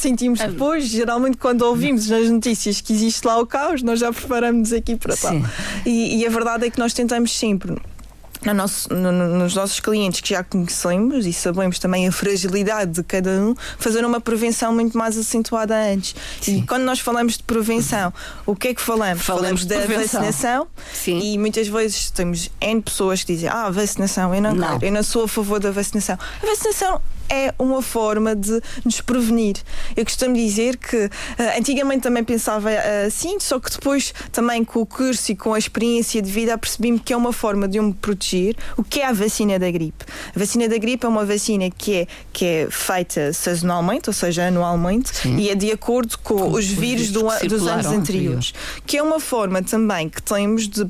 sentimos 0.00 0.40
depois. 0.40 0.84
Geralmente, 0.86 1.36
quando 1.36 1.62
ouvimos 1.62 2.08
nas 2.08 2.28
notícias 2.28 2.80
que 2.80 2.92
existe 2.92 3.26
lá 3.26 3.38
o 3.38 3.46
caos, 3.46 3.82
nós 3.82 4.00
já 4.00 4.12
preparamos 4.12 4.72
aqui 4.72 4.96
para 4.96 5.14
lá. 5.22 5.50
E, 5.86 6.18
e 6.18 6.26
a 6.26 6.30
verdade 6.30 6.66
é 6.66 6.70
que 6.70 6.78
nós 6.78 6.92
tentamos 6.92 7.36
sempre 7.36 7.76
no 8.44 8.54
nosso, 8.54 8.92
no, 8.92 9.12
nos 9.12 9.54
nossos 9.54 9.80
clientes 9.80 10.20
que 10.20 10.30
já 10.30 10.44
conhecemos 10.44 11.26
e 11.26 11.32
sabemos 11.32 11.78
também 11.78 12.06
a 12.06 12.12
fragilidade 12.12 12.92
de 12.92 13.02
cada 13.02 13.30
um, 13.30 13.54
fazer 13.78 14.04
uma 14.04 14.20
prevenção 14.20 14.74
muito 14.74 14.96
mais 14.96 15.16
acentuada 15.16 15.74
antes. 15.74 16.14
Sim. 16.40 16.58
E 16.58 16.66
quando 16.66 16.82
nós 16.82 17.00
falamos 17.00 17.36
de 17.36 17.42
prevenção, 17.42 18.12
o 18.46 18.54
que 18.54 18.68
é 18.68 18.74
que 18.74 18.80
falamos? 18.80 19.22
Falamos, 19.22 19.62
falamos 19.62 19.88
da 19.88 19.98
vacinação 19.98 20.66
Sim. 20.92 21.20
e 21.20 21.38
muitas 21.38 21.68
vezes 21.68 22.10
temos 22.10 22.50
N 22.60 22.82
pessoas 22.82 23.24
que 23.24 23.34
dizem: 23.34 23.48
Ah, 23.48 23.70
vacinação, 23.70 24.34
eu 24.34 24.42
não, 24.42 24.54
não. 24.54 24.68
quero, 24.68 24.84
eu 24.86 24.92
não 24.92 25.02
sou 25.02 25.24
a 25.24 25.28
favor 25.28 25.58
da 25.60 25.70
vacinação. 25.70 26.18
A 26.42 26.46
vacinação 26.46 27.00
é 27.28 27.54
uma 27.58 27.82
forma 27.82 28.34
de 28.34 28.60
nos 28.84 29.00
prevenir. 29.00 29.56
Eu 29.96 30.04
costumo 30.04 30.34
dizer 30.34 30.76
que 30.76 30.96
uh, 30.96 31.10
antigamente 31.58 32.02
também 32.02 32.24
pensava 32.24 32.70
uh, 32.70 33.06
assim, 33.06 33.38
só 33.40 33.58
que 33.58 33.70
depois 33.70 34.12
também 34.32 34.64
com 34.64 34.80
o 34.80 34.86
curso 34.86 35.32
e 35.32 35.36
com 35.36 35.54
a 35.54 35.58
experiência 35.58 36.20
de 36.20 36.30
vida 36.30 36.56
percebi-me 36.56 36.98
que 36.98 37.12
é 37.12 37.16
uma 37.16 37.32
forma 37.32 37.68
de 37.68 37.78
eu 37.78 37.82
me 37.82 37.94
proteger. 37.94 38.56
O 38.76 38.82
que 38.82 39.00
é 39.00 39.06
a 39.06 39.12
vacina 39.12 39.58
da 39.58 39.70
gripe? 39.70 40.04
A 40.34 40.38
vacina 40.38 40.68
da 40.68 40.78
gripe 40.78 41.04
é 41.04 41.08
uma 41.08 41.24
vacina 41.24 41.70
que 41.70 41.94
é, 41.94 42.06
que 42.32 42.44
é 42.44 42.68
feita 42.70 43.32
sazonalmente, 43.32 44.08
ou 44.08 44.14
seja, 44.14 44.46
anualmente, 44.46 45.14
Sim. 45.14 45.36
e 45.36 45.50
é 45.50 45.54
de 45.54 45.70
acordo 45.70 46.18
com, 46.18 46.36
com 46.36 46.52
os 46.52 46.66
vírus, 46.66 47.10
do, 47.10 47.22
dos 47.48 47.66
anos 47.66 47.86
anteriores. 47.86 48.52
Que 48.86 48.98
é 48.98 49.02
uma 49.02 49.20
forma 49.20 49.62
também 49.62 50.08
que 50.08 50.22
temos 50.22 50.68
de 50.68 50.86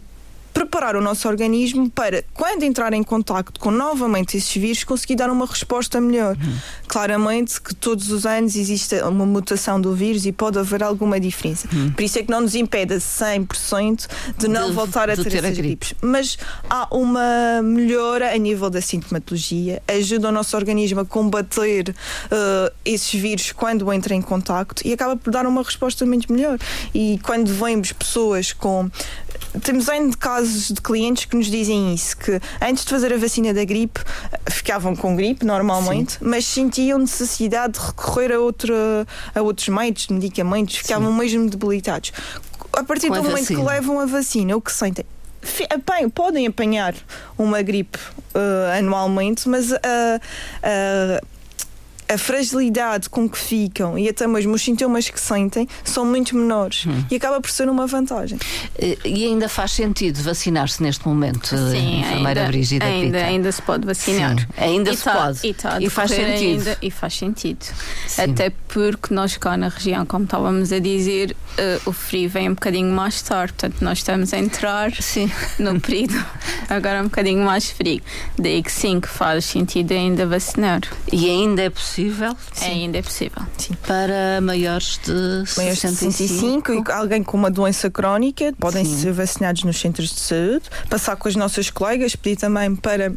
preparar 0.54 0.94
o 0.94 1.00
nosso 1.00 1.28
organismo 1.28 1.90
para, 1.90 2.24
quando 2.32 2.62
entrar 2.62 2.92
em 2.92 3.02
contacto 3.02 3.58
com 3.58 3.72
novamente 3.72 4.36
esses 4.36 4.54
vírus, 4.54 4.84
conseguir 4.84 5.16
dar 5.16 5.28
uma 5.28 5.44
resposta 5.44 6.00
melhor. 6.00 6.36
Uhum. 6.36 6.56
Claramente 6.86 7.60
que 7.60 7.74
todos 7.74 8.10
os 8.12 8.24
anos 8.24 8.54
existe 8.54 8.94
uma 9.02 9.26
mutação 9.26 9.80
do 9.80 9.92
vírus 9.94 10.24
e 10.24 10.32
pode 10.32 10.56
haver 10.56 10.84
alguma 10.84 11.18
diferença. 11.18 11.68
Uhum. 11.72 11.90
Por 11.90 12.02
isso 12.02 12.20
é 12.20 12.22
que 12.22 12.30
não 12.30 12.40
nos 12.40 12.54
impede 12.54 12.94
100% 12.94 14.06
de 14.38 14.46
não 14.46 14.68
de, 14.68 14.76
voltar 14.76 15.10
a 15.10 15.16
ter, 15.16 15.24
ter 15.24 15.44
esses 15.44 15.58
gripes. 15.58 15.94
Mas 16.00 16.38
há 16.70 16.86
uma 16.94 17.60
melhora 17.60 18.32
a 18.32 18.38
nível 18.38 18.70
da 18.70 18.80
sintomatologia, 18.80 19.82
ajuda 19.88 20.28
o 20.28 20.32
nosso 20.32 20.56
organismo 20.56 21.00
a 21.00 21.04
combater 21.04 21.88
uh, 21.90 22.72
esses 22.84 23.20
vírus 23.20 23.50
quando 23.50 23.92
entra 23.92 24.14
em 24.14 24.22
contacto 24.22 24.86
e 24.86 24.92
acaba 24.92 25.16
por 25.16 25.32
dar 25.32 25.46
uma 25.46 25.62
resposta 25.64 26.06
muito 26.06 26.32
melhor. 26.32 26.58
E 26.94 27.18
quando 27.24 27.52
vemos 27.52 27.90
pessoas 27.90 28.52
com 28.52 28.88
temos 29.62 29.88
ainda 29.88 30.10
de 30.10 30.16
casos 30.44 30.68
de 30.68 30.80
clientes 30.80 31.24
que 31.24 31.36
nos 31.36 31.46
dizem 31.46 31.94
isso, 31.94 32.16
que 32.16 32.38
antes 32.60 32.84
de 32.84 32.90
fazer 32.90 33.12
a 33.12 33.16
vacina 33.16 33.54
da 33.54 33.64
gripe 33.64 34.00
ficavam 34.50 34.94
com 34.94 35.16
gripe 35.16 35.44
normalmente, 35.44 36.12
Sim. 36.12 36.18
mas 36.20 36.44
sentiam 36.44 36.98
necessidade 36.98 37.78
de 37.78 37.86
recorrer 37.86 38.32
a, 38.32 38.40
outra, 38.40 39.06
a 39.34 39.40
outros 39.40 39.68
meios, 39.68 40.06
medicamentos, 40.08 40.76
ficavam 40.76 41.10
Sim. 41.12 41.18
mesmo 41.18 41.50
debilitados. 41.50 42.12
A 42.74 42.84
partir 42.84 43.08
com 43.08 43.14
do 43.14 43.20
a 43.20 43.22
momento 43.22 43.40
vacina. 43.40 43.60
que 43.60 43.66
levam 43.66 44.00
a 44.00 44.06
vacina, 44.06 44.56
o 44.56 44.60
que 44.60 44.72
sentem? 44.72 45.06
podem 46.14 46.46
apanhar 46.46 46.94
uma 47.36 47.60
gripe 47.60 47.98
uh, 47.98 48.78
anualmente, 48.78 49.46
mas 49.46 49.70
uh, 49.70 49.74
uh, 49.76 51.26
a 52.08 52.18
fragilidade 52.18 53.08
com 53.08 53.28
que 53.28 53.38
ficam 53.38 53.98
e 53.98 54.08
até 54.08 54.26
mesmo 54.26 54.54
os 54.54 54.62
sintomas 54.62 55.08
que 55.08 55.20
sentem 55.20 55.68
são 55.82 56.04
muito 56.04 56.36
menores 56.36 56.86
hum. 56.86 57.04
e 57.10 57.16
acaba 57.16 57.40
por 57.40 57.50
ser 57.50 57.68
uma 57.68 57.86
vantagem. 57.86 58.38
Eh, 58.78 58.98
e 59.04 59.24
ainda 59.24 59.48
faz 59.48 59.72
sentido 59.72 60.22
vacinar-se 60.22 60.82
neste 60.82 61.06
momento, 61.08 61.48
Sim, 61.48 62.00
enfermeira 62.00 62.40
ainda, 62.40 62.52
Brígida 62.52 62.84
ainda, 62.84 63.18
Pita. 63.18 63.28
ainda 63.30 63.52
se 63.52 63.62
pode 63.62 63.86
vacinar. 63.86 64.38
Sim, 64.38 64.46
ainda 64.56 64.90
e 64.90 64.96
se 64.96 65.04
tá, 65.04 65.14
pode. 65.14 65.38
E, 65.42 65.54
tá 65.54 65.80
e 65.80 65.90
faz 65.90 66.10
sentido. 66.10 66.58
Ainda, 66.58 66.78
e 66.82 66.90
faz 66.90 67.14
sentido. 67.14 67.64
Sim. 68.06 68.22
Até 68.22 68.50
porque 68.68 69.14
nós 69.14 69.36
cá 69.36 69.56
na 69.56 69.68
região, 69.68 70.04
como 70.04 70.24
estávamos 70.24 70.72
a 70.72 70.78
dizer, 70.78 71.34
uh, 71.58 71.90
o 71.90 71.92
frio 71.92 72.28
vem 72.28 72.50
um 72.50 72.54
bocadinho 72.54 72.92
mais 72.92 73.22
tarde, 73.22 73.52
portanto 73.54 73.82
nós 73.82 73.98
estamos 73.98 74.32
a 74.32 74.38
entrar 74.38 74.92
sim. 75.00 75.30
no 75.58 75.78
período 75.80 76.14
agora 76.68 77.00
um 77.00 77.04
bocadinho 77.04 77.44
mais 77.44 77.70
frio. 77.70 78.02
Daí 78.38 78.62
que 78.62 78.72
sim, 78.72 79.00
que 79.00 79.08
faz 79.08 79.44
sentido 79.44 79.92
ainda 79.92 80.26
vacinar. 80.26 80.82
E 81.12 81.28
ainda 81.28 81.62
é 81.62 81.70
possível 81.70 81.94
possível? 82.04 82.36
Sim. 82.52 82.66
Ainda 82.66 82.98
é 82.98 83.02
possível. 83.02 83.42
Sim. 83.56 83.74
Para 83.86 84.40
maiores 84.40 85.00
de 85.04 85.12
maiores 85.56 85.78
65. 85.78 86.12
65 86.12 86.72
e 86.72 86.92
alguém 86.92 87.22
com 87.22 87.36
uma 87.36 87.50
doença 87.50 87.90
crónica 87.90 88.52
podem 88.58 88.84
Sim. 88.84 88.96
ser 88.98 89.12
vacinados 89.12 89.64
nos 89.64 89.78
centros 89.78 90.10
de 90.10 90.20
saúde, 90.20 90.64
passar 90.88 91.16
com 91.16 91.28
as 91.28 91.36
nossas 91.36 91.70
colegas, 91.70 92.14
pedir 92.16 92.36
também 92.36 92.74
para 92.76 93.12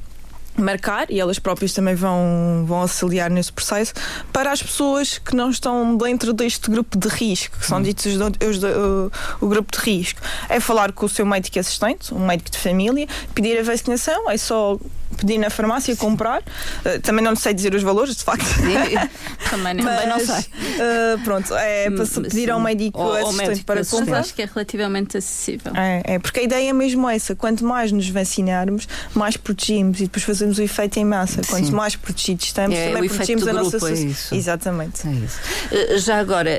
marcar 0.58 1.10
e 1.10 1.20
elas 1.20 1.39
próprias 1.39 1.74
também 1.74 1.96
vão, 1.96 2.63
vão 2.65 2.80
auxiliar 2.80 3.30
nesse 3.30 3.52
processo 3.52 3.93
para 4.32 4.52
as 4.52 4.62
pessoas 4.62 5.17
que 5.17 5.36
não 5.36 5.50
estão 5.50 5.96
dentro 5.98 6.34
deste 6.34 6.70
grupo 6.70 6.98
de 6.98 7.08
risco, 7.08 7.58
que 7.58 7.65
são 7.65 7.80
hum. 7.80 7.84
ditos 7.84 8.06
os, 8.06 8.15
os, 8.15 8.63
o, 8.63 9.12
o, 9.41 9.48
grupo 9.48 9.72
de 9.72 9.84
risco. 9.84 10.22
É 10.50 10.60
falar 10.60 10.91
com 10.91 11.06
o 11.06 11.10
seu 11.10 11.26
médico 11.26 11.60
assistente, 11.60 12.13
um 12.13 12.26
médico 12.26 12.50
de 12.50 12.58
família, 12.58 13.08
pedir 13.34 13.60
a 13.60 13.63
vacinação, 13.63 14.30
é 14.30 14.38
só 14.38 14.78
pedir 15.15 15.38
na 15.38 15.50
farmácia 15.50 15.93
Sim. 15.93 16.00
comprar. 16.00 16.41
Uh, 16.41 17.00
também 17.02 17.24
não 17.24 17.36
sei 17.36 17.54
dizer 17.54 17.74
os 17.74 17.84
valores, 17.84 18.15
de 18.15 18.24
facto. 18.24 18.46
também, 19.50 19.74
não, 19.74 19.84
Mas, 19.84 20.08
não 20.08 20.20
sei. 20.20 20.39
Uh, 20.39 21.24
pronto, 21.24 21.54
é 21.56 21.89
para 21.89 22.06
Sim. 22.06 22.22
pedir 22.24 22.52
ao 22.52 22.60
médico 22.60 23.00
ou, 23.00 23.13
assistente 23.13 23.38
médico 23.38 23.65
para 23.65 23.82
assistente. 23.82 24.02
comprar. 24.02 24.20
Acho 24.20 24.34
que 24.34 24.41
é 24.41 24.46
relativamente 24.46 25.17
acessível. 25.17 25.72
É, 25.76 26.15
é, 26.15 26.20
porque 26.20 26.41
a 26.41 26.43
ideia 26.43 26.70
é 26.70 26.74
mesmo 26.74 27.10
essa: 27.10 27.36
quanto 27.36 27.63
mais 27.65 27.91
nos 27.91 28.10
vacinarmos, 28.10 28.88
mais 29.13 29.38
protegimos 29.38 30.00
e 30.00 30.04
depois 30.04 30.24
fazemos 30.24 30.46
o 30.55 30.62
efeito 30.62 30.97
em 30.97 31.05
massa. 31.05 31.41
Quanto 31.47 31.67
Sim. 31.67 31.71
mais 31.71 31.95
protegidos 31.95 32.45
estamos, 32.45 32.77
é, 32.77 32.91
também 32.91 33.10
protegemos 33.10 33.47
a 33.47 33.53
nossa 33.53 33.79
sociedade. 33.79 34.17
É 34.31 34.36
Exatamente. 34.36 35.07
É 35.07 35.12
isso. 35.12 35.39
Uh, 35.71 35.97
já 35.99 36.19
agora 36.19 36.51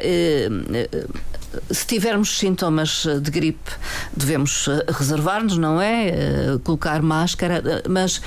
se 1.70 1.86
tivermos 1.86 2.38
sintomas 2.38 3.06
de 3.22 3.30
gripe, 3.30 3.70
devemos 4.16 4.68
eh, 4.68 4.84
reservar-nos, 4.88 5.58
não 5.58 5.80
é? 5.80 6.08
Eh, 6.08 6.58
colocar 6.64 7.00
máscara, 7.02 7.62
eh, 7.64 7.82
mas 7.88 8.20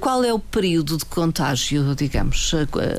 qual 0.00 0.24
é 0.24 0.32
o 0.32 0.38
período 0.38 0.96
de 0.96 1.04
contágio, 1.04 1.94
digamos? 1.94 2.52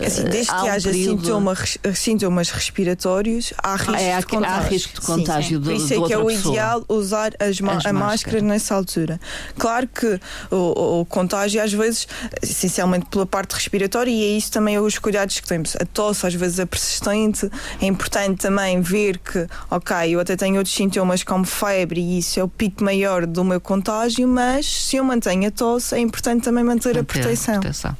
Assim, 0.06 0.26
desde 0.26 0.52
há 0.52 0.62
que 0.62 0.69
haja 0.69 0.89
período... 0.89 1.22
sintomas, 1.22 1.78
sintomas 1.96 2.50
respiratórios, 2.50 3.54
há 3.58 3.76
risco, 3.76 3.93
ah, 3.93 4.02
é, 4.02 4.19
de, 4.19 4.26
contágio. 4.26 4.56
Há 4.56 4.60
risco 4.69 4.93
de 4.93 5.02
contágio. 5.06 5.43
Sim, 5.43 5.54
sim. 5.54 5.60
Do, 5.60 5.65
Por 5.65 5.74
isso 5.74 5.93
é 5.93 6.08
que 6.08 6.13
é 6.13 6.17
o 6.17 6.26
pessoa. 6.26 6.54
ideal 6.54 6.86
usar 6.88 7.32
as, 7.39 7.62
as 7.62 7.86
a 7.86 7.93
máscara 7.93 8.41
nessa 8.41 8.76
altura. 8.76 9.19
Claro 9.58 9.88
que 9.88 10.19
o, 10.52 11.02
o, 11.02 11.06
contágio, 11.06 11.62
às 11.62 11.74
vezes, 11.74 12.08
essencialmente 12.41 13.06
pela 13.08 13.26
parte 13.26 13.54
respiratória, 13.54 14.12
e 14.12 14.24
é 14.24 14.38
isso 14.38 14.52
também 14.52 14.78
os 14.80 14.98
cuidados 14.98 15.39
que 15.39 15.48
temos. 15.48 15.76
A 15.76 15.86
tosse, 15.86 16.28
às 16.28 16.34
vezes, 16.34 16.60
é 16.60 16.65
persistente. 16.65 17.50
É 17.82 17.86
importante 17.86 18.41
também 18.41 18.82
ver 18.82 19.17
que 19.17 19.48
ok, 19.76 20.10
eu 20.10 20.20
até 20.20 20.36
tenho 20.36 20.58
outros 20.58 20.76
sintomas 20.76 21.24
como 21.24 21.46
febre 21.46 22.00
e 22.00 22.20
isso 22.20 22.40
é 22.40 22.44
o 22.44 22.48
pico 22.48 22.84
maior 22.84 23.26
do 23.26 23.44
meu 23.44 23.60
contágio, 23.60 24.28
mas 24.28 24.66
se 24.66 24.98
eu 24.98 25.04
mantenho 25.04 25.48
a 25.48 25.52
tosse, 25.52 25.96
é 25.96 26.00
importante 26.00 26.44
também 26.44 26.64
manter, 26.64 26.96
manter 26.96 27.00
a 27.00 27.04
proteção. 27.04 27.56
A 27.56 27.60
proteção. 27.60 27.98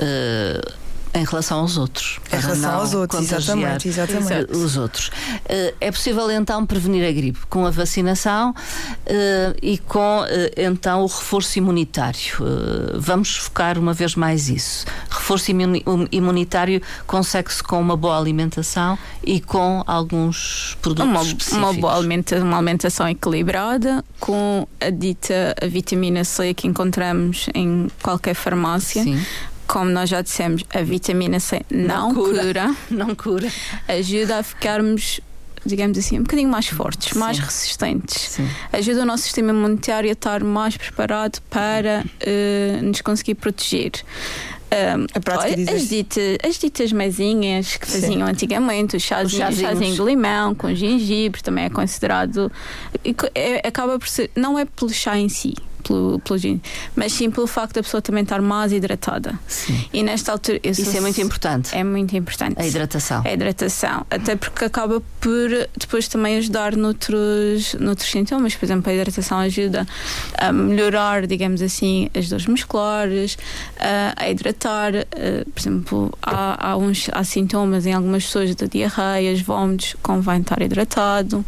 Uh 0.00 0.85
em 1.14 1.24
relação 1.24 1.60
aos 1.60 1.76
outros. 1.76 2.18
Em 2.32 2.36
relação 2.38 2.74
aos 2.74 2.94
outros, 2.94 3.22
exatamente, 3.22 3.88
exatamente. 3.88 4.52
Os 4.52 4.76
outros. 4.76 5.10
Eh, 5.48 5.74
é 5.80 5.90
possível 5.90 6.30
então 6.30 6.64
prevenir 6.66 7.08
a 7.08 7.12
gripe 7.12 7.38
com 7.48 7.66
a 7.66 7.70
vacinação 7.70 8.54
eh, 9.06 9.54
e 9.62 9.78
com 9.78 10.24
eh, 10.28 10.52
então 10.56 11.02
o 11.02 11.06
reforço 11.06 11.58
imunitário. 11.58 12.36
Vamos 12.94 13.36
focar 13.36 13.78
uma 13.78 13.92
vez 13.92 14.14
mais 14.14 14.48
isso. 14.48 14.84
Reforço 15.10 15.50
imunitário 16.12 16.82
consegue-se 17.06 17.62
com 17.62 17.80
uma 17.80 17.96
boa 17.96 18.18
alimentação 18.18 18.98
e 19.24 19.40
com 19.40 19.82
alguns 19.86 20.76
produtos 20.82 21.10
uma, 21.10 21.22
específicos. 21.22 21.58
Uma 21.58 21.72
boa 21.72 21.96
alimentação, 21.96 22.46
uma 22.46 22.56
alimentação 22.56 23.08
equilibrada, 23.08 24.04
com 24.20 24.66
a 24.80 24.90
dita 24.90 25.54
a 25.60 25.66
vitamina 25.66 26.24
C 26.24 26.52
que 26.52 26.66
encontramos 26.66 27.46
em 27.54 27.88
qualquer 28.02 28.34
farmácia. 28.34 29.02
Sim 29.02 29.24
como 29.66 29.90
nós 29.90 30.08
já 30.08 30.22
dissemos, 30.22 30.64
a 30.72 30.82
vitamina 30.82 31.40
C 31.40 31.62
não, 31.70 32.08
não 32.08 32.14
cura, 32.14 32.42
cura, 32.42 32.76
não 32.90 33.14
cura, 33.14 33.52
ajuda 33.88 34.38
a 34.38 34.42
ficarmos 34.42 35.20
digamos 35.64 35.98
assim, 35.98 36.18
um 36.18 36.22
bocadinho 36.22 36.48
mais 36.48 36.68
fortes, 36.68 37.12
Sim. 37.12 37.18
mais 37.18 37.38
resistentes. 37.38 38.16
Sim. 38.30 38.48
Ajuda 38.72 39.02
o 39.02 39.04
nosso 39.04 39.24
sistema 39.24 39.50
imunitário 39.50 40.08
a 40.08 40.12
estar 40.12 40.44
mais 40.44 40.76
preparado 40.76 41.40
para 41.50 42.04
uh, 42.04 42.82
nos 42.84 43.00
conseguir 43.00 43.34
proteger. 43.34 43.90
Um, 44.66 45.06
as, 45.74 45.88
ditas, 45.88 46.38
as 46.44 46.58
ditas 46.58 46.92
mesinhas 46.92 47.76
que 47.76 47.86
faziam 47.86 48.26
Sim. 48.26 48.32
antigamente, 48.32 48.96
o 48.96 49.00
chazinho, 49.00 49.48
o 49.48 49.52
chazinho 49.52 49.94
de 49.94 50.02
limão 50.02 50.54
com 50.54 50.74
gengibre 50.74 51.42
também 51.42 51.64
é 51.64 51.70
considerado. 51.70 52.50
É, 53.34 53.66
acaba 53.66 53.98
por 53.98 54.08
ser. 54.08 54.30
Não 54.34 54.58
é 54.58 54.64
pelo 54.64 54.92
chá 54.92 55.16
em 55.16 55.28
si, 55.28 55.54
pelo, 55.86 56.18
pelo 56.20 56.38
gin, 56.38 56.60
mas 56.94 57.12
sim 57.12 57.30
pelo 57.30 57.46
facto 57.46 57.74
da 57.74 57.82
pessoa 57.82 58.02
também 58.02 58.22
estar 58.22 58.42
mais 58.42 58.72
hidratada. 58.72 59.38
Sim. 59.46 59.84
E 59.92 60.02
nesta 60.02 60.32
altura. 60.32 60.60
Isso 60.62 60.96
é 60.96 61.00
muito 61.00 61.20
importante. 61.20 61.74
É 61.74 61.84
muito 61.84 62.16
importante. 62.16 62.60
A 62.60 62.66
hidratação. 62.66 63.22
A 63.24 63.32
hidratação. 63.32 64.06
Até 64.10 64.36
porque 64.36 64.64
acaba 64.64 65.02
por 65.20 65.48
depois 65.76 66.08
também 66.08 66.38
ajudar 66.38 66.76
noutros, 66.76 67.74
noutros 67.74 68.10
sintomas. 68.10 68.54
Por 68.54 68.64
exemplo, 68.64 68.90
a 68.90 68.94
hidratação 68.94 69.38
ajuda 69.38 69.86
a 70.36 70.52
melhorar, 70.52 71.26
digamos 71.26 71.62
assim, 71.62 72.08
as 72.14 72.28
dores 72.28 72.46
musculares, 72.46 73.38
a, 73.78 74.24
a 74.24 74.30
hidratar. 74.30 74.94
A, 74.96 75.50
por 75.50 75.60
exemplo, 75.60 76.18
há, 76.22 76.70
há, 76.70 76.76
uns, 76.76 77.08
há 77.12 77.22
sintomas 77.22 77.86
em 77.86 77.92
algumas 77.92 78.24
pessoas 78.24 78.54
de 78.54 78.68
diarreias, 78.68 79.40
vômitos, 79.40 79.94
convém 80.02 80.40
estar 80.40 80.60
hidratado. 80.60 81.44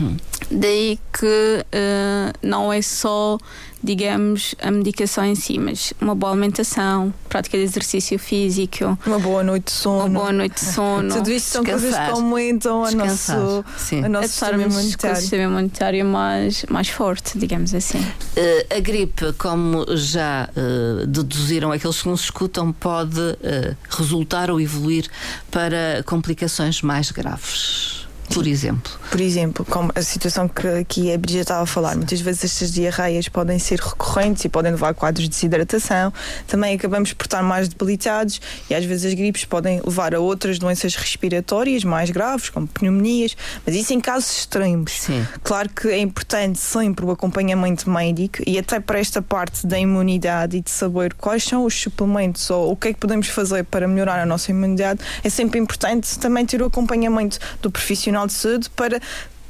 Hum. 0.00 0.16
Daí 0.50 0.98
que 1.12 1.26
uh, 1.26 2.38
não 2.42 2.72
é 2.72 2.80
só 2.80 3.38
digamos, 3.82 4.54
a 4.60 4.70
medicação 4.70 5.24
em 5.24 5.34
si, 5.34 5.58
mas 5.58 5.92
uma 6.00 6.14
boa 6.14 6.32
alimentação, 6.32 7.12
prática 7.28 7.56
de 7.56 7.64
exercício 7.64 8.18
físico, 8.18 8.98
uma 9.06 9.18
boa 9.18 9.42
noite 9.44 9.66
de 9.66 9.72
sono, 9.72 10.06
uma 10.06 10.20
boa 10.20 10.32
noite 10.32 10.54
de 10.54 10.72
sono. 10.72 11.08
Tudo 11.14 11.30
isto 11.30 11.46
são 11.46 11.64
coisas 11.64 11.94
que 11.94 12.10
aumentam 12.10 12.84
a 12.84 12.90
nosso, 12.90 13.32
a 13.32 14.08
nosso 14.08 14.28
sistema 14.28 14.62
imunitário. 14.62 15.16
o 15.16 15.20
sistema 15.20 15.42
imunitário 15.44 16.04
mais, 16.04 16.64
mais 16.68 16.88
forte, 16.88 17.38
digamos 17.38 17.72
assim. 17.72 18.00
Uh, 18.00 18.76
a 18.76 18.80
gripe, 18.80 19.32
como 19.34 19.84
já 19.96 20.48
uh, 20.50 21.06
deduziram 21.06 21.70
aqueles 21.70 22.02
que 22.02 22.08
nos 22.08 22.22
escutam, 22.22 22.72
pode 22.72 23.20
uh, 23.20 23.76
resultar 23.88 24.50
ou 24.50 24.60
evoluir 24.60 25.08
para 25.50 26.02
complicações 26.04 26.82
mais 26.82 27.12
graves 27.12 27.97
por 28.32 28.46
exemplo? 28.46 28.92
Por 29.10 29.20
exemplo, 29.20 29.64
como 29.64 29.90
a 29.94 30.02
situação 30.02 30.48
que 30.48 30.66
aqui 30.66 31.12
a 31.12 31.18
Brígida 31.18 31.42
estava 31.42 31.62
a 31.62 31.66
falar, 31.66 31.96
muitas 31.96 32.20
vezes 32.20 32.44
estas 32.44 32.72
diarreias 32.72 33.28
podem 33.28 33.58
ser 33.58 33.80
recorrentes 33.80 34.44
e 34.44 34.48
podem 34.48 34.72
levar 34.72 34.90
a 34.90 34.94
quadros 34.94 35.24
de 35.24 35.30
desidratação. 35.30 36.12
Também 36.46 36.74
acabamos 36.74 37.12
por 37.12 37.24
estar 37.24 37.42
mais 37.42 37.68
debilitados 37.68 38.40
e 38.68 38.74
às 38.74 38.84
vezes 38.84 39.06
as 39.06 39.14
gripes 39.14 39.44
podem 39.44 39.80
levar 39.84 40.14
a 40.14 40.20
outras 40.20 40.58
doenças 40.58 40.94
respiratórias 40.94 41.84
mais 41.84 42.10
graves, 42.10 42.50
como 42.50 42.66
pneumonias, 42.66 43.36
mas 43.64 43.74
isso 43.74 43.92
em 43.92 44.00
casos 44.00 44.38
extremos. 44.38 44.92
Sim. 44.92 45.26
Claro 45.42 45.68
que 45.70 45.88
é 45.88 45.98
importante 45.98 46.58
sempre 46.58 47.04
o 47.04 47.10
acompanhamento 47.10 47.90
médico 47.90 48.38
e 48.46 48.58
até 48.58 48.78
para 48.78 48.98
esta 48.98 49.22
parte 49.22 49.66
da 49.66 49.78
imunidade 49.78 50.56
e 50.56 50.60
de 50.60 50.70
saber 50.70 51.14
quais 51.14 51.44
são 51.44 51.64
os 51.64 51.74
suplementos 51.74 52.50
ou 52.50 52.72
o 52.72 52.76
que 52.76 52.88
é 52.88 52.92
que 52.92 52.98
podemos 52.98 53.28
fazer 53.28 53.64
para 53.64 53.88
melhorar 53.88 54.20
a 54.20 54.26
nossa 54.26 54.50
imunidade, 54.50 55.00
é 55.24 55.28
sempre 55.28 55.58
importante 55.58 56.18
também 56.18 56.44
ter 56.44 56.60
o 56.62 56.66
acompanhamento 56.66 57.38
do 57.62 57.70
profissional 57.70 58.17
De 58.26 58.68
para 58.68 59.00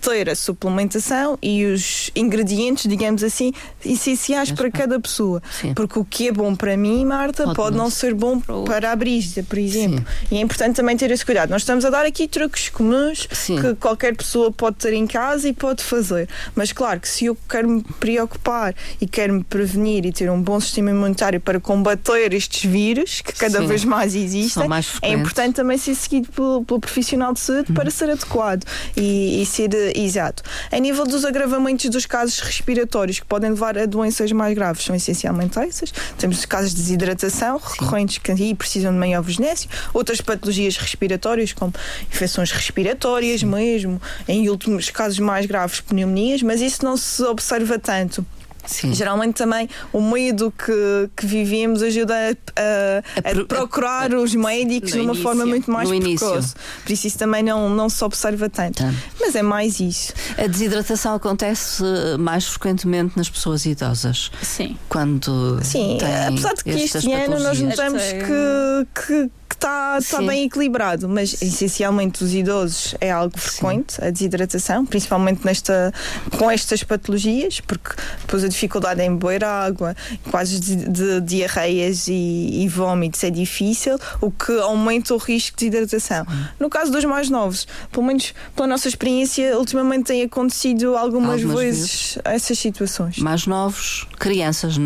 ter 0.01 0.29
a 0.29 0.35
suplementação 0.35 1.39
e 1.43 1.65
os 1.65 2.11
ingredientes, 2.15 2.89
digamos 2.89 3.23
assim, 3.23 3.53
essenciais 3.85 4.51
para 4.51 4.71
cada 4.71 4.99
pessoa. 5.01 5.43
Sim. 5.51 5.75
Porque 5.75 5.99
o 5.99 6.05
que 6.05 6.29
é 6.29 6.33
bom 6.33 6.55
para 6.55 6.77
mim, 6.77 7.05
Marta, 7.05 7.45
pode, 7.45 7.57
pode 7.57 7.77
não 7.77 7.91
ser 7.91 8.15
bom 8.15 8.41
para 8.65 8.93
a 8.93 8.97
Brígida, 8.97 9.43
por 9.43 9.59
exemplo. 9.59 9.99
Sim. 9.99 10.27
E 10.31 10.39
é 10.39 10.41
importante 10.41 10.77
também 10.77 10.97
ter 10.97 11.11
esse 11.11 11.25
cuidado. 11.25 11.51
Nós 11.51 11.63
estamos 11.63 11.85
a 11.85 11.91
dar 11.91 12.07
aqui 12.07 12.29
truques 12.29 12.69
comuns 12.69 13.29
Sim. 13.33 13.61
que 13.61 13.75
qualquer 13.75 14.15
pessoa 14.17 14.51
pode 14.51 14.77
ter 14.77 14.93
em 14.93 15.07
casa 15.07 15.49
e 15.49 15.53
pode 15.53 15.83
fazer. 15.83 16.29
Mas 16.55 16.73
claro 16.73 17.01
que 17.01 17.09
se 17.09 17.27
eu 17.27 17.37
quero 17.49 17.69
me 17.69 17.83
preocupar 17.99 18.75
e 19.01 19.07
quero 19.07 19.35
me 19.35 19.45
prevenir 19.45 20.07
e 20.07 20.13
ter 20.13 20.31
um 20.31 20.41
bom 20.41 20.61
sistema 20.61 20.91
imunitário 20.91 21.41
para 21.41 21.61
combater 21.61 22.33
estes 22.33 22.71
vírus 22.71 23.21
que 23.21 23.33
cada 23.33 23.61
vez 23.67 23.85
mais 23.85 24.15
existem, 24.15 24.69
mais 24.69 24.99
é 25.03 25.13
importante 25.13 25.57
também 25.57 25.79
ser 25.79 25.95
seguido 25.95 26.29
pelo, 26.33 26.65
pelo 26.65 26.81
profissional 26.81 27.33
de 27.33 27.41
saúde 27.41 27.73
para 27.73 27.91
ser 27.91 28.11
adequado 28.11 28.65
e, 28.97 29.43
e 29.43 29.47
ser 29.47 29.69
exato. 29.95 30.43
A 30.71 30.79
nível 30.79 31.05
dos 31.05 31.25
agravamentos 31.25 31.89
dos 31.91 32.07
casos 32.07 32.41
respiratórios 32.41 33.21
que 33.21 33.27
podem 33.27 33.51
levar 33.51 33.77
a 33.79 33.87
doenças 33.87 34.31
mais 34.33 34.55
graves, 34.55 34.85
são 34.85 34.95
essencialmente 34.95 35.59
essas. 35.59 35.93
Temos 36.17 36.45
casos 36.45 36.71
de 36.71 36.77
desidratação 36.77 37.59
recorrentes 37.59 38.19
que 38.19 38.33
aí 38.33 38.55
precisam 38.55 38.93
de 38.93 38.99
maior 38.99 39.23
vigilância, 39.23 39.69
outras 39.93 40.21
patologias 40.21 40.77
respiratórias, 40.77 41.53
como 41.53 41.73
infecções 42.11 42.51
respiratórias 42.51 43.41
Sim. 43.41 43.47
mesmo, 43.47 44.01
em 44.27 44.49
últimos 44.49 44.91
casos 44.91 45.19
mais 45.19 45.47
graves, 45.47 45.81
pneumonias, 45.81 46.43
mas 46.43 46.61
isso 46.61 46.85
não 46.85 46.97
se 46.97 47.23
observa 47.23 47.79
tanto. 47.79 48.25
Sim. 48.69 48.93
Geralmente 48.95 49.37
também 49.37 49.69
o 49.93 50.01
medo 50.01 50.53
que, 50.53 51.11
que 51.17 51.27
vivemos 51.27 51.83
ajuda 51.83 52.15
a, 52.15 52.31
a, 52.61 53.31
a, 53.31 53.43
a 53.43 53.45
procurar 53.47 54.13
os 54.13 54.35
médicos 54.35 54.93
de 54.93 54.99
uma 55.01 55.07
início. 55.07 55.23
forma 55.23 55.47
muito 55.47 55.71
mais 55.71 55.89
precoce. 55.89 56.55
Por 56.85 56.93
isso 56.93 57.07
isso 57.07 57.19
também 57.19 57.43
não, 57.43 57.71
não 57.71 57.89
se 57.89 58.05
observa 58.05 58.49
tanto. 58.51 58.83
Tá. 58.83 58.93
Mas 59.19 59.35
é 59.35 59.43
mais 59.43 59.81
isso. 59.81 60.13
A 60.37 60.47
desidratação 60.47 61.15
acontece 61.15 61.83
mais 62.19 62.45
frequentemente 62.45 63.17
nas 63.17 63.31
pessoas 63.31 63.65
idosas. 63.65 64.31
Sim. 64.43 64.77
Quando 64.89 65.59
Sim, 65.63 65.99
apesar 66.29 66.55
de 66.55 66.65
que 66.65 66.71
este 66.71 67.11
ano 67.13 67.41
nós 67.41 67.59
notamos 67.61 68.03
que, 68.03 69.03
que 69.07 69.31
que 69.49 69.55
está 69.55 69.99
tá 70.01 70.23
bem 70.23 70.45
equilibrado, 70.45 71.09
mas 71.09 71.41
essencialmente 71.41 72.23
os 72.23 72.35
idosos 72.35 72.95
é 73.01 73.11
algo 73.11 73.39
frequente, 73.39 73.95
Sim. 73.95 74.03
a 74.03 74.11
desidratação, 74.11 74.85
principalmente 74.85 75.45
nesta, 75.45 75.93
com 76.37 76.51
estas 76.51 76.83
patologias, 76.85 77.61
porque 77.61 77.91
depois 78.21 78.45
a 78.45 78.49
dificuldade 78.49 79.03
em 79.03 79.17
beber 79.17 79.45
água, 79.45 79.97
quase 80.31 80.61
de, 80.61 80.77
de 80.89 81.21
diarreias 81.21 82.09
e, 82.09 82.63
e 82.63 82.69
vômitos 82.69 83.23
é 83.25 83.31
difícil, 83.31 83.99
o 84.21 84.31
que 84.31 84.53
aumenta 84.61 85.15
o 85.15 85.19
risco 85.19 85.57
de 85.57 85.71
desidratação. 85.71 86.27
No 86.59 86.69
caso 86.69 86.93
dos 86.93 87.05
mais 87.05 87.31
novos, 87.31 87.67
pelo 87.91 88.07
menos 88.07 88.35
pela 88.55 88.69
nossa 88.69 88.89
experiência, 88.89 89.59
ultimamente 89.59 90.07
tem 90.07 90.23
acontecido 90.23 90.97
algumas, 90.97 91.43
algumas 91.43 91.61
vezes, 91.61 91.79
vezes, 91.79 92.19
essas 92.25 92.59
situações. 92.59 93.19
Mais 93.19 93.47
novos, 93.47 94.07
crianças, 94.19 94.77
crianças 94.77 94.79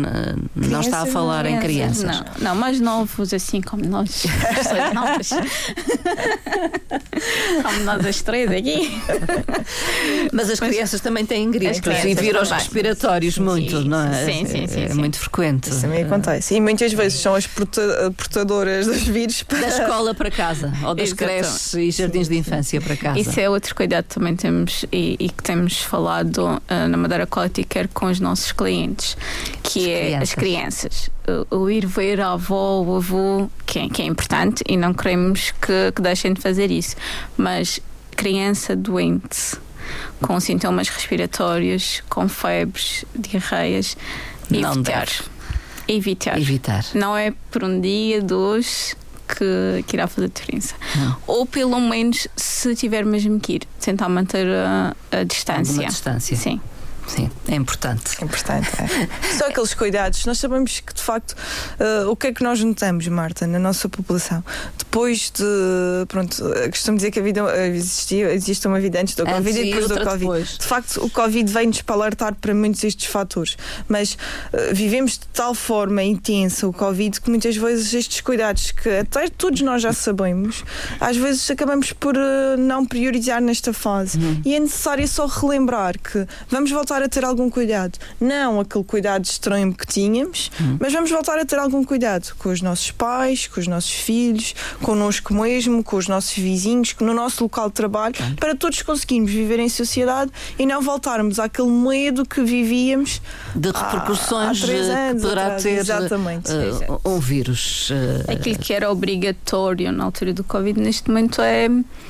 não 0.55 0.81
está 0.81 1.01
a 1.01 1.05
falar 1.05 1.43
crianças, 1.43 1.63
em 1.63 1.67
crianças. 1.67 2.03
Não, 2.39 2.49
não, 2.49 2.55
mais 2.55 2.79
novos 2.79 3.33
assim 3.33 3.61
como 3.61 3.85
nós. 3.85 4.23
novas. 4.93 5.29
Como 7.63 7.79
nós 7.83 8.05
as 8.05 8.21
três 8.21 8.51
aqui. 8.51 9.01
Mas 10.31 10.49
as 10.49 10.59
crianças 10.59 11.01
também 11.01 11.25
têm 11.25 11.49
gripes 11.51 11.81
e 12.05 12.13
vírus 12.13 12.51
respiratórios 12.51 13.35
sim, 13.35 13.41
muito, 13.41 13.81
sim, 13.81 13.87
não 13.87 14.03
é? 14.03 14.25
Sim, 14.25 14.45
sim, 14.45 14.67
sim. 14.67 14.85
É 14.85 14.93
muito 14.93 15.17
frequente. 15.17 15.69
Isso 15.69 15.81
também 15.81 16.03
acontece. 16.03 16.55
E 16.55 16.61
muitas 16.61 16.93
vezes 16.93 17.19
são 17.19 17.35
as 17.35 17.47
portadoras 17.47 18.85
dos 18.85 19.03
vírus 19.03 19.43
para... 19.43 19.59
Da 19.59 19.67
escola 19.67 20.13
para 20.13 20.31
casa, 20.31 20.73
ou 20.83 20.95
das 20.95 21.13
creches 21.13 21.73
e 21.73 21.91
jardins 21.91 22.27
de 22.27 22.37
infância 22.37 22.81
para 22.81 22.95
casa. 22.95 23.19
Isso 23.19 23.39
é 23.39 23.49
outro 23.49 23.75
cuidado 23.75 24.05
que 24.05 24.15
também 24.15 24.35
temos 24.35 24.85
e, 24.91 25.15
e 25.19 25.29
que 25.29 25.43
temos 25.43 25.81
falado 25.81 26.37
uh, 26.37 26.87
na 26.89 26.97
Madeira 26.97 27.27
Quality 27.27 27.63
Care 27.63 27.87
com 27.87 28.07
os 28.07 28.19
nossos 28.19 28.51
clientes, 28.51 29.17
que 29.73 29.93
as 29.93 29.95
é 29.95 29.99
crianças. 29.99 30.29
as 30.29 30.35
crianças. 30.35 31.09
O, 31.51 31.57
o 31.57 31.69
ir 31.69 31.85
ver 31.85 32.21
a 32.21 32.33
avó, 32.33 32.81
o 32.81 32.97
avô, 32.97 33.49
que 33.65 33.79
é, 33.79 33.89
que 33.89 34.01
é 34.01 34.05
importante 34.05 34.63
e 34.67 34.77
não 34.77 34.93
queremos 34.93 35.51
que, 35.51 35.91
que 35.95 36.01
deixem 36.01 36.33
de 36.33 36.41
fazer 36.41 36.71
isso. 36.71 36.95
Mas 37.37 37.79
criança 38.15 38.75
doente, 38.75 39.57
com 40.21 40.39
sintomas 40.39 40.87
respiratórios, 40.89 42.03
com 42.09 42.27
febres, 42.27 43.05
diarreias, 43.15 43.97
não 44.49 44.73
evitar. 44.73 45.05
Deve. 45.05 45.33
Evitar. 45.87 46.39
Evitar. 46.39 46.85
Não 46.93 47.17
é 47.17 47.33
por 47.51 47.63
um 47.63 47.81
dia, 47.81 48.21
dois 48.21 48.95
que, 49.27 49.83
que 49.85 49.95
irá 49.95 50.07
fazer 50.07 50.29
diferença. 50.29 50.75
Não. 50.95 51.17
Ou 51.27 51.45
pelo 51.45 51.79
menos, 51.79 52.27
se 52.35 52.75
tiver 52.75 53.03
mesmo 53.05 53.39
que 53.39 53.53
ir, 53.53 53.63
tentar 53.79 54.07
manter 54.07 54.47
a, 54.47 54.95
a 55.11 55.23
distância. 55.23 55.73
Alguma 55.73 55.89
distância. 55.89 56.37
Sim. 56.37 56.61
Sim, 57.07 57.29
é 57.47 57.55
importante. 57.55 58.15
É 58.19 58.23
importante, 58.23 58.69
é. 58.81 59.33
Só 59.37 59.47
aqueles 59.47 59.73
cuidados. 59.73 60.25
Nós 60.25 60.37
sabemos 60.37 60.79
que, 60.79 60.93
de 60.93 61.01
facto, 61.01 61.35
uh, 61.79 62.09
o 62.09 62.15
que 62.15 62.27
é 62.27 62.33
que 62.33 62.43
nós 62.43 62.63
notamos, 62.63 63.07
Marta, 63.07 63.45
na 63.45 63.59
nossa 63.59 63.89
população? 63.89 64.43
Depois 64.77 65.31
de. 65.31 65.43
Pronto, 66.07 66.35
costumo 66.69 66.97
dizer 66.97 67.11
que 67.11 67.19
a 67.19 67.23
vida 67.23 67.67
existia, 67.67 68.33
existe 68.33 68.67
uma 68.67 68.79
vida 68.79 69.01
antes 69.01 69.15
do 69.15 69.23
antes 69.23 69.33
Covid 69.33 69.59
e 69.59 69.65
depois 69.65 69.87
do 69.87 69.95
Covid. 69.95 70.19
Depois. 70.19 70.57
De 70.57 70.65
facto, 70.65 71.03
o 71.03 71.09
Covid 71.09 71.51
vem-nos 71.51 71.81
para 71.81 71.95
alertar 71.95 72.35
para 72.35 72.53
muitos 72.53 72.81
destes 72.81 73.07
fatores. 73.07 73.57
Mas 73.87 74.13
uh, 74.13 74.73
vivemos 74.73 75.13
de 75.13 75.27
tal 75.33 75.53
forma 75.53 76.03
intensa 76.03 76.67
o 76.67 76.73
Covid 76.73 77.19
que 77.19 77.29
muitas 77.29 77.55
vezes 77.55 77.93
estes 77.93 78.21
cuidados 78.21 78.71
que 78.71 78.89
até 78.89 79.27
todos 79.27 79.61
nós 79.61 79.81
já 79.81 79.93
sabemos, 79.93 80.63
às 80.99 81.17
vezes 81.17 81.49
acabamos 81.51 81.91
por 81.93 82.15
uh, 82.15 82.57
não 82.57 82.85
priorizar 82.85 83.41
nesta 83.41 83.73
fase. 83.73 84.17
Uhum. 84.17 84.41
E 84.45 84.55
é 84.55 84.59
necessário 84.59 85.07
só 85.07 85.25
relembrar 85.25 85.97
que 85.99 86.25
vamos 86.49 86.71
voltar 86.71 86.92
voltar 86.93 87.03
a 87.03 87.09
ter 87.09 87.25
algum 87.25 87.49
cuidado. 87.49 87.97
Não 88.19 88.59
aquele 88.59 88.83
cuidado 88.83 89.25
extremo 89.25 89.73
que 89.73 89.87
tínhamos, 89.87 90.51
uhum. 90.59 90.77
mas 90.79 90.93
vamos 90.93 91.09
voltar 91.09 91.39
a 91.39 91.45
ter 91.45 91.57
algum 91.57 91.83
cuidado 91.83 92.33
com 92.37 92.49
os 92.49 92.61
nossos 92.61 92.91
pais, 92.91 93.47
com 93.47 93.59
os 93.59 93.67
nossos 93.67 93.91
filhos, 93.91 94.53
connosco 94.81 95.33
mesmo, 95.33 95.83
com 95.83 95.95
os 95.95 96.07
nossos 96.07 96.33
vizinhos, 96.35 96.95
no 96.99 97.13
nosso 97.13 97.43
local 97.43 97.69
de 97.69 97.75
trabalho, 97.75 98.15
uhum. 98.19 98.35
para 98.35 98.55
todos 98.55 98.81
conseguirmos 98.81 99.31
viver 99.31 99.59
em 99.59 99.69
sociedade 99.69 100.31
e 100.59 100.65
não 100.65 100.81
voltarmos 100.81 101.39
àquele 101.39 101.71
medo 101.71 102.25
que 102.25 102.41
vivíamos 102.41 103.21
de 103.55 103.69
repercussões 103.69 104.63
há, 104.63 104.67
há 104.67 105.09
anos 105.09 105.21
que 105.21 105.27
poderá 105.27 105.45
atrás, 105.45 105.63
ter 105.63 105.69
exatamente. 105.79 106.51
Uh, 106.51 107.09
um 107.09 107.19
vírus. 107.19 107.89
Uh, 107.89 108.31
Aquilo 108.31 108.59
que 108.59 108.73
era 108.73 108.91
obrigatório 108.91 109.91
na 109.91 110.03
altura 110.03 110.33
do 110.33 110.43
Covid, 110.43 110.79
neste 110.79 111.09
momento 111.09 111.41
é 111.41 111.67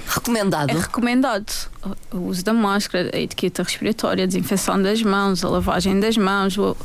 recomendado. 0.07 0.69
É 0.69 0.73
recomendado 0.73 1.72
o 2.11 2.17
uso 2.17 2.43
da 2.43 2.53
máscara, 2.53 3.11
a 3.13 3.19
etiqueta 3.19 3.63
respiratória, 3.63 4.23
a 4.23 4.27
desinfecção 4.27 4.81
das 4.81 5.01
mãos, 5.01 5.43
a 5.43 5.49
lavagem 5.49 5.99
das 5.99 6.17
mãos. 6.17 6.57
O, 6.57 6.75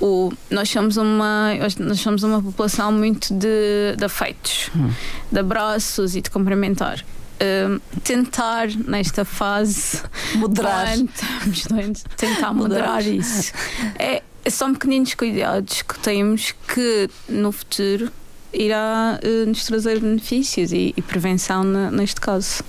o, 0.00 0.32
nós, 0.50 0.68
somos 0.68 0.96
uma, 0.96 1.50
nós 1.78 2.00
somos 2.00 2.22
uma 2.22 2.42
população 2.42 2.90
muito 2.92 3.32
de, 3.32 3.96
de 3.96 4.04
afeitos, 4.04 4.70
hum. 4.74 4.90
de 5.30 5.38
abraços 5.38 6.16
e 6.16 6.20
de 6.20 6.30
cumprimentar. 6.30 7.04
Uh, 7.42 7.80
tentar 8.04 8.68
nesta 8.86 9.24
fase 9.24 10.02
moderar 10.34 10.88
doentes, 11.70 12.04
tentar 12.14 12.52
moderar 12.52 13.02
isso 13.06 13.54
é, 13.98 14.22
são 14.46 14.74
pequeninos 14.74 15.14
cuidados 15.14 15.80
que 15.80 15.98
temos 16.00 16.52
que 16.68 17.08
no 17.30 17.50
futuro 17.50 18.12
irá 18.52 19.18
uh, 19.22 19.46
nos 19.46 19.64
trazer 19.64 20.00
benefícios 20.00 20.72
e, 20.72 20.94
e 20.96 21.02
prevenção 21.02 21.64
na, 21.64 21.90
neste 21.90 22.20
caso. 22.20 22.62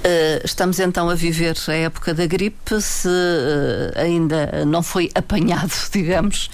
Uh, 0.00 0.40
estamos 0.42 0.80
então 0.80 1.10
a 1.10 1.14
viver 1.14 1.54
a 1.68 1.72
época 1.74 2.14
da 2.14 2.24
gripe, 2.24 2.80
se 2.80 3.06
uh, 3.06 4.00
ainda 4.00 4.64
não 4.64 4.82
foi 4.82 5.10
apanhado, 5.14 5.72
digamos, 5.92 6.48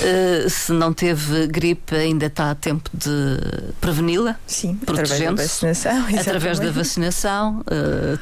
uh, 0.00 0.50
se 0.50 0.72
não 0.72 0.92
teve 0.92 1.46
gripe, 1.46 1.94
ainda 1.94 2.26
está 2.26 2.50
a 2.50 2.56
tempo 2.56 2.90
de 2.92 3.38
preveni-la. 3.80 4.36
Sim, 4.48 4.80
através 4.82 5.20
da 5.20 5.30
vacinação. 5.30 6.06
Através 6.22 6.58
da 6.58 6.70
vacinação, 6.70 7.64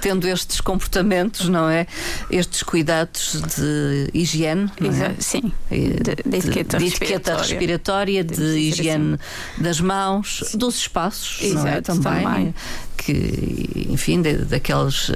tendo 0.00 0.26
estes 0.28 0.60
comportamentos, 0.60 1.48
não 1.48 1.68
é? 1.68 1.86
Estes 2.30 2.62
cuidados 2.62 3.42
de 3.56 4.10
higiene. 4.12 4.70
É? 4.80 5.20
Sim, 5.20 5.52
de, 5.70 6.28
de, 6.28 6.36
etiqueta, 6.36 6.78
de, 6.78 6.84
de 6.84 6.90
etiqueta 6.90 7.36
respiratória, 7.36 8.24
de, 8.24 8.34
de 8.34 8.58
higiene 8.58 9.14
assim. 9.14 9.60
Das 9.70 9.80
mãos, 9.80 10.42
Sim. 10.46 10.58
dos 10.58 10.76
espaços, 10.78 11.38
Exato, 11.40 11.68
é? 11.68 11.80
Também. 11.80 12.24
também 12.24 12.54
que, 13.00 13.86
enfim, 13.88 14.20
de, 14.20 14.34
daqueles 14.38 15.08
uh, 15.08 15.14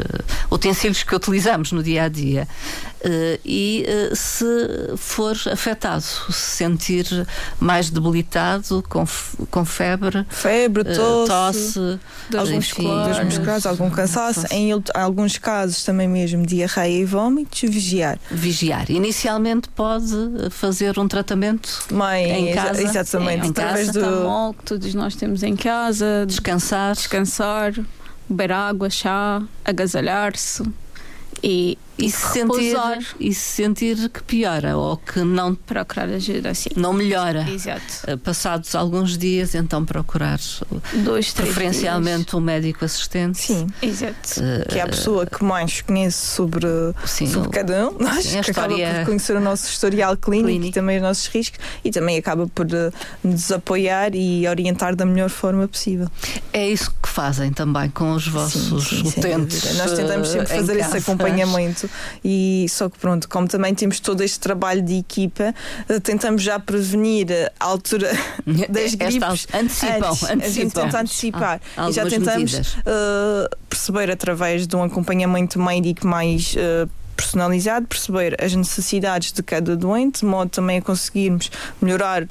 utensílios 0.50 1.02
que 1.02 1.14
utilizamos 1.14 1.72
no 1.72 1.82
dia 1.82 2.04
a 2.04 2.08
dia. 2.08 2.48
Uh, 3.04 3.38
e 3.44 3.84
uh, 3.86 4.16
se 4.16 4.46
for 4.96 5.36
afetado, 5.52 6.02
se 6.02 6.32
sentir 6.32 7.06
mais 7.60 7.90
debilitado, 7.90 8.82
com, 8.88 9.04
com 9.50 9.64
febre, 9.64 10.24
febre, 10.30 10.84
tosse, 10.84 11.26
tosse 11.26 12.00
dores 12.30 12.50
musculares, 12.50 13.66
algum 13.66 13.90
cansaço, 13.90 14.46
em 14.50 14.70
alguns 14.94 15.36
casos 15.36 15.84
também 15.84 16.08
mesmo 16.08 16.46
diarreia 16.46 17.02
e 17.02 17.04
vômitos, 17.04 17.60
vigiar. 17.60 18.18
Vigiar. 18.30 18.90
Inicialmente 18.90 19.68
pode 19.68 20.14
fazer 20.50 20.98
um 20.98 21.06
tratamento 21.06 21.84
Mãe, 21.90 22.30
em 22.30 22.54
casa, 22.54 22.82
exatamente, 22.82 23.46
em 23.46 23.50
através 23.50 23.88
casa, 23.88 24.00
do 24.00 24.26
que 24.52 24.64
todos 24.64 24.94
nós 24.94 25.14
temos 25.14 25.42
em 25.42 25.56
casa, 25.56 26.24
descansar, 26.26 26.94
descansar 26.94 27.72
beber 28.28 28.52
água, 28.52 28.90
chá, 28.90 29.42
agasalhar-se 29.64 30.62
e 31.42 31.78
e 31.96 32.10
se, 32.10 32.32
sentir, 32.32 32.76
e 33.20 33.32
se 33.32 33.40
sentir 33.40 34.08
que 34.08 34.22
piora 34.22 34.76
ou 34.76 34.96
que 34.96 35.20
não 35.20 35.54
procurar 35.54 36.08
ajuda 36.08 36.50
assim 36.50 36.70
não 36.76 36.92
melhora. 36.92 37.46
Exato. 37.48 37.82
Eh, 38.06 38.16
passados 38.16 38.74
alguns 38.74 39.16
dias 39.16 39.54
então 39.54 39.84
procurar 39.84 40.40
dois 41.04 41.32
preferencialmente 41.32 42.24
dias. 42.24 42.34
um 42.34 42.40
médico 42.40 42.84
assistente. 42.84 43.38
Sim. 43.38 43.66
Exato. 43.80 44.40
Uh, 44.40 44.68
que 44.68 44.78
é 44.78 44.82
a 44.82 44.88
pessoa 44.88 45.26
que 45.26 45.44
mais 45.44 45.80
conhece 45.82 46.18
sobre, 46.18 46.66
sim, 47.06 47.26
sobre 47.26 47.50
cada 47.50 47.88
um 47.88 47.98
nós, 47.98 48.24
sim, 48.24 48.40
que 48.40 48.50
acaba 48.50 48.74
por 48.74 49.04
conhecer 49.06 49.36
o 49.36 49.40
nosso 49.40 49.68
historial 49.68 50.16
clínico, 50.16 50.48
clínico, 50.48 50.66
e 50.66 50.72
também 50.72 50.96
os 50.96 51.02
nossos 51.02 51.26
riscos 51.28 51.60
e 51.84 51.90
também 51.90 52.16
acaba 52.18 52.46
por 52.48 52.66
uh, 52.66 52.92
nos 53.22 53.52
apoiar 53.52 54.14
e 54.14 54.46
orientar 54.48 54.96
da 54.96 55.06
melhor 55.06 55.30
forma 55.30 55.68
possível. 55.68 56.08
É 56.52 56.68
isso 56.68 56.90
que 57.02 57.08
fazem 57.08 57.52
também 57.52 57.88
com 57.90 58.12
os 58.12 58.26
vossos 58.26 58.88
sim, 58.88 59.08
utentes 59.08 59.76
nós 59.76 59.92
tentamos 59.92 60.28
sempre 60.28 60.48
fazer 60.48 60.78
esse 60.78 60.96
acompanhamento 60.96 61.83
e 62.24 62.66
só 62.68 62.88
que 62.88 62.98
pronto, 62.98 63.28
como 63.28 63.48
também 63.48 63.74
temos 63.74 64.00
todo 64.00 64.22
este 64.22 64.38
trabalho 64.38 64.82
de 64.82 64.98
equipa, 64.98 65.54
eh, 65.88 66.00
tentamos 66.00 66.42
já 66.42 66.58
prevenir 66.58 67.26
a 67.58 67.64
altura 67.64 68.10
das 68.68 68.94
gripes. 68.94 69.46
Antecipam, 69.52 70.08
antes, 70.08 70.22
antecipam. 70.22 70.44
A 70.44 70.48
gente 70.48 70.74
tenta 70.74 71.00
antecipar 71.00 71.60
ah, 71.76 71.90
e 71.90 71.92
já 71.92 72.06
tentamos 72.06 72.54
uh, 72.54 73.56
perceber 73.68 74.10
através 74.10 74.66
de 74.66 74.76
um 74.76 74.82
acompanhamento 74.82 75.58
médico 75.58 76.06
mais 76.06 76.54
uh, 76.54 76.88
personalizado, 77.16 77.86
perceber 77.86 78.36
as 78.42 78.54
necessidades 78.54 79.32
de 79.32 79.42
cada 79.42 79.76
doente, 79.76 80.20
de 80.20 80.26
modo 80.26 80.50
também 80.50 80.78
a 80.78 80.82
conseguirmos 80.82 81.50
melhorar 81.80 82.26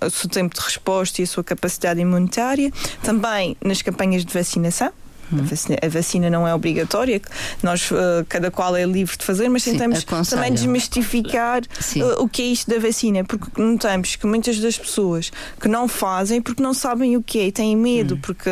o 0.00 0.10
seu 0.10 0.28
tempo 0.28 0.54
de 0.54 0.60
resposta 0.60 1.20
e 1.20 1.24
a 1.24 1.26
sua 1.26 1.42
capacidade 1.42 2.00
imunitária. 2.00 2.72
Também 3.02 3.56
nas 3.64 3.82
campanhas 3.82 4.24
de 4.24 4.32
vacinação, 4.32 4.92
Hum. 5.32 5.40
A, 5.40 5.42
vacina, 5.42 5.78
a, 5.82 5.88
vacina, 5.88 6.30
não 6.30 6.46
é 6.46 6.54
obrigatória, 6.54 7.20
nós, 7.62 7.90
uh, 7.90 8.24
cada 8.28 8.50
qual 8.50 8.76
é 8.76 8.84
livre 8.84 9.16
de 9.16 9.24
fazer, 9.24 9.48
mas 9.48 9.64
tentamos 9.64 10.00
Sim, 10.00 10.30
também 10.30 10.52
desmistificar 10.52 11.62
uh, 11.62 12.22
o 12.22 12.28
que 12.28 12.42
é 12.42 12.44
isto 12.46 12.70
da 12.70 12.78
vacina, 12.78 13.24
porque 13.24 13.60
notamos 13.60 14.16
que 14.16 14.26
muitas 14.26 14.58
das 14.58 14.78
pessoas 14.78 15.32
que 15.60 15.68
não 15.68 15.88
fazem 15.88 16.40
porque 16.40 16.62
não 16.62 16.72
sabem 16.72 17.16
o 17.16 17.22
que 17.22 17.38
é 17.40 17.46
e 17.46 17.52
têm 17.52 17.76
medo, 17.76 18.14
hum. 18.14 18.18
porque 18.22 18.50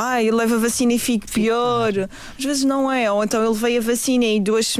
ah, 0.00 0.22
ele 0.22 0.30
leva 0.30 0.54
a 0.54 0.58
vacina 0.58 0.92
e 0.92 0.98
fica 0.98 1.26
pior. 1.26 2.08
Às 2.38 2.44
vezes 2.44 2.62
não 2.62 2.90
é, 2.90 3.10
ou 3.10 3.24
então 3.24 3.44
ele 3.44 3.54
veio 3.54 3.80
a 3.80 3.84
vacina 3.84 4.24
e 4.24 4.38
dois, 4.38 4.76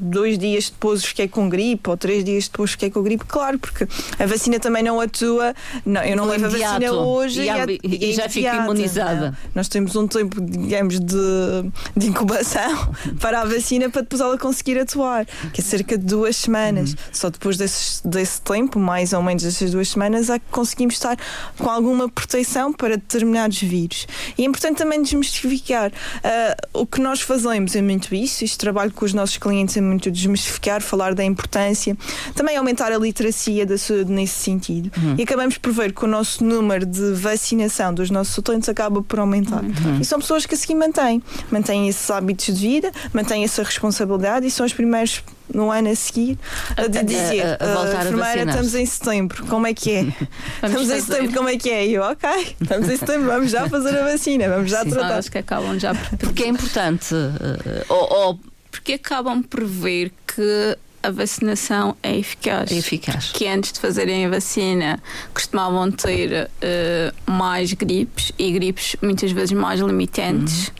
dois 0.00 0.38
dias 0.38 0.70
depois 0.70 1.04
fiquei 1.04 1.28
com 1.28 1.46
gripe, 1.46 1.90
ou 1.90 1.96
três 1.96 2.24
dias 2.24 2.48
depois 2.48 2.70
fiquei 2.70 2.90
com 2.90 3.02
gripe. 3.02 3.22
Claro, 3.26 3.58
porque 3.58 3.86
a 4.18 4.24
vacina 4.24 4.58
também 4.58 4.82
não 4.82 4.98
atua. 4.98 5.54
Não, 5.84 6.02
eu 6.02 6.16
não 6.16 6.24
levo 6.24 6.46
a 6.46 6.48
vacina 6.48 6.90
hoje 6.90 7.42
e, 7.42 7.48
e, 7.48 7.80
e, 7.82 8.10
e 8.10 8.12
já 8.14 8.30
fico 8.30 8.48
imunizada. 8.48 9.32
Não. 9.32 9.36
Nós 9.56 9.68
temos 9.68 9.94
um 9.94 10.08
tempo, 10.08 10.40
digamos, 10.40 10.98
de, 10.98 11.70
de 11.94 12.06
incubação 12.06 12.94
para 13.20 13.42
a 13.42 13.44
vacina 13.44 13.90
para 13.90 14.00
depois 14.00 14.22
ela 14.22 14.38
conseguir 14.38 14.78
atuar, 14.78 15.26
que 15.52 15.60
é 15.60 15.64
cerca 15.64 15.98
de 15.98 16.06
duas 16.06 16.34
semanas. 16.34 16.92
Uhum. 16.92 16.96
Só 17.12 17.28
depois 17.28 17.58
desse, 17.58 18.08
desse 18.08 18.40
tempo, 18.40 18.78
mais 18.78 19.12
ou 19.12 19.22
menos 19.22 19.44
essas 19.44 19.70
duas 19.70 19.88
semanas, 19.88 20.30
é 20.30 20.38
que 20.38 20.46
conseguimos 20.50 20.94
estar 20.94 21.18
com 21.58 21.68
alguma 21.68 22.08
proteção 22.08 22.72
para 22.72 22.96
determinados 22.96 23.60
vírus. 23.60 24.06
E 24.38 24.46
é 24.46 24.61
importante 24.62 24.78
também 24.78 25.02
desmistificar. 25.02 25.90
Uh, 25.90 26.80
o 26.80 26.86
que 26.86 27.00
nós 27.00 27.20
fazemos 27.20 27.74
é 27.74 27.82
muito 27.82 28.14
isso, 28.14 28.44
este 28.44 28.58
trabalho 28.58 28.92
com 28.92 29.04
os 29.04 29.12
nossos 29.12 29.36
clientes 29.36 29.76
é 29.76 29.80
muito 29.80 30.10
desmistificar, 30.10 30.80
falar 30.80 31.14
da 31.14 31.24
importância, 31.24 31.96
também 32.34 32.56
aumentar 32.56 32.92
a 32.92 32.98
literacia 32.98 33.66
da 33.66 33.76
saúde 33.76 34.12
nesse 34.12 34.34
sentido. 34.34 34.90
Uhum. 34.96 35.16
E 35.18 35.22
acabamos 35.22 35.58
por 35.58 35.72
ver 35.72 35.92
que 35.92 36.04
o 36.04 36.08
nosso 36.08 36.44
número 36.44 36.86
de 36.86 37.12
vacinação 37.12 37.92
dos 37.92 38.10
nossos 38.10 38.36
utentes 38.38 38.68
acaba 38.68 39.02
por 39.02 39.18
aumentar. 39.18 39.62
Uhum. 39.62 40.00
E 40.00 40.04
são 40.04 40.20
pessoas 40.20 40.46
que 40.46 40.54
assim 40.54 40.74
mantêm, 40.74 41.22
mantêm 41.50 41.88
esses 41.88 42.08
hábitos 42.10 42.46
de 42.46 42.52
vida, 42.52 42.92
mantêm 43.12 43.42
essa 43.42 43.62
responsabilidade 43.62 44.46
e 44.46 44.50
são 44.50 44.64
os 44.64 44.72
primeiros 44.72 45.22
no 45.54 45.70
ano 45.70 45.90
a 45.90 45.94
seguir 45.94 46.38
a, 46.76 46.86
de 46.86 47.02
dizer 47.02 47.58
a, 47.60 47.64
a, 47.64 47.70
a 47.70 47.74
voltar 47.74 48.06
enfermeira, 48.06 48.50
estamos 48.50 48.74
em 48.74 48.86
setembro, 48.86 49.46
como 49.46 49.66
é 49.66 49.74
que 49.74 49.90
é? 49.90 50.00
estamos 50.54 50.80
fazer. 50.80 50.96
em 50.96 51.00
setembro, 51.00 51.32
como 51.34 51.48
é 51.48 51.56
que 51.56 51.70
é? 51.70 51.86
E 51.86 51.94
eu, 51.94 52.02
ok, 52.02 52.56
estamos 52.60 52.88
em 52.88 52.96
setembro, 52.96 53.26
vamos 53.26 53.50
já 53.50 53.68
fazer 53.68 53.96
a 53.96 54.02
vacina, 54.04 54.48
vamos 54.48 54.70
já 54.70 54.82
Sim. 54.84 54.90
tratar. 54.90 55.18
Acho 55.18 55.30
que 55.30 55.38
acabam 55.38 55.78
já 55.78 55.94
por... 55.94 56.18
Porque 56.18 56.42
é 56.44 56.48
importante, 56.48 57.14
uh, 57.14 57.84
ou, 57.88 58.12
ou... 58.12 58.40
porque 58.70 58.94
acabam 58.94 59.42
por 59.42 59.64
ver 59.64 60.12
que 60.26 60.76
a 61.02 61.10
vacinação 61.10 61.96
é 62.02 62.16
eficaz. 62.16 62.70
É 62.70 62.76
eficaz. 62.76 63.30
Que 63.32 63.46
antes 63.48 63.72
de 63.72 63.80
fazerem 63.80 64.24
a 64.26 64.28
vacina 64.28 65.02
costumavam 65.34 65.90
ter 65.90 66.48
uh, 66.48 67.30
mais 67.30 67.72
gripes 67.72 68.32
e 68.38 68.52
gripes 68.52 68.96
muitas 69.02 69.32
vezes 69.32 69.52
mais 69.52 69.80
limitantes. 69.80 70.68
Uhum. 70.68 70.72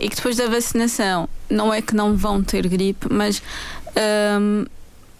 E 0.00 0.08
que 0.08 0.16
depois 0.16 0.36
da 0.36 0.48
vacinação 0.48 1.28
não 1.50 1.72
é 1.72 1.80
que 1.82 1.94
não 1.94 2.16
vão 2.16 2.42
ter 2.42 2.66
gripe, 2.66 3.06
mas 3.10 3.42
um, 3.96 4.62
ehm, 4.62 4.66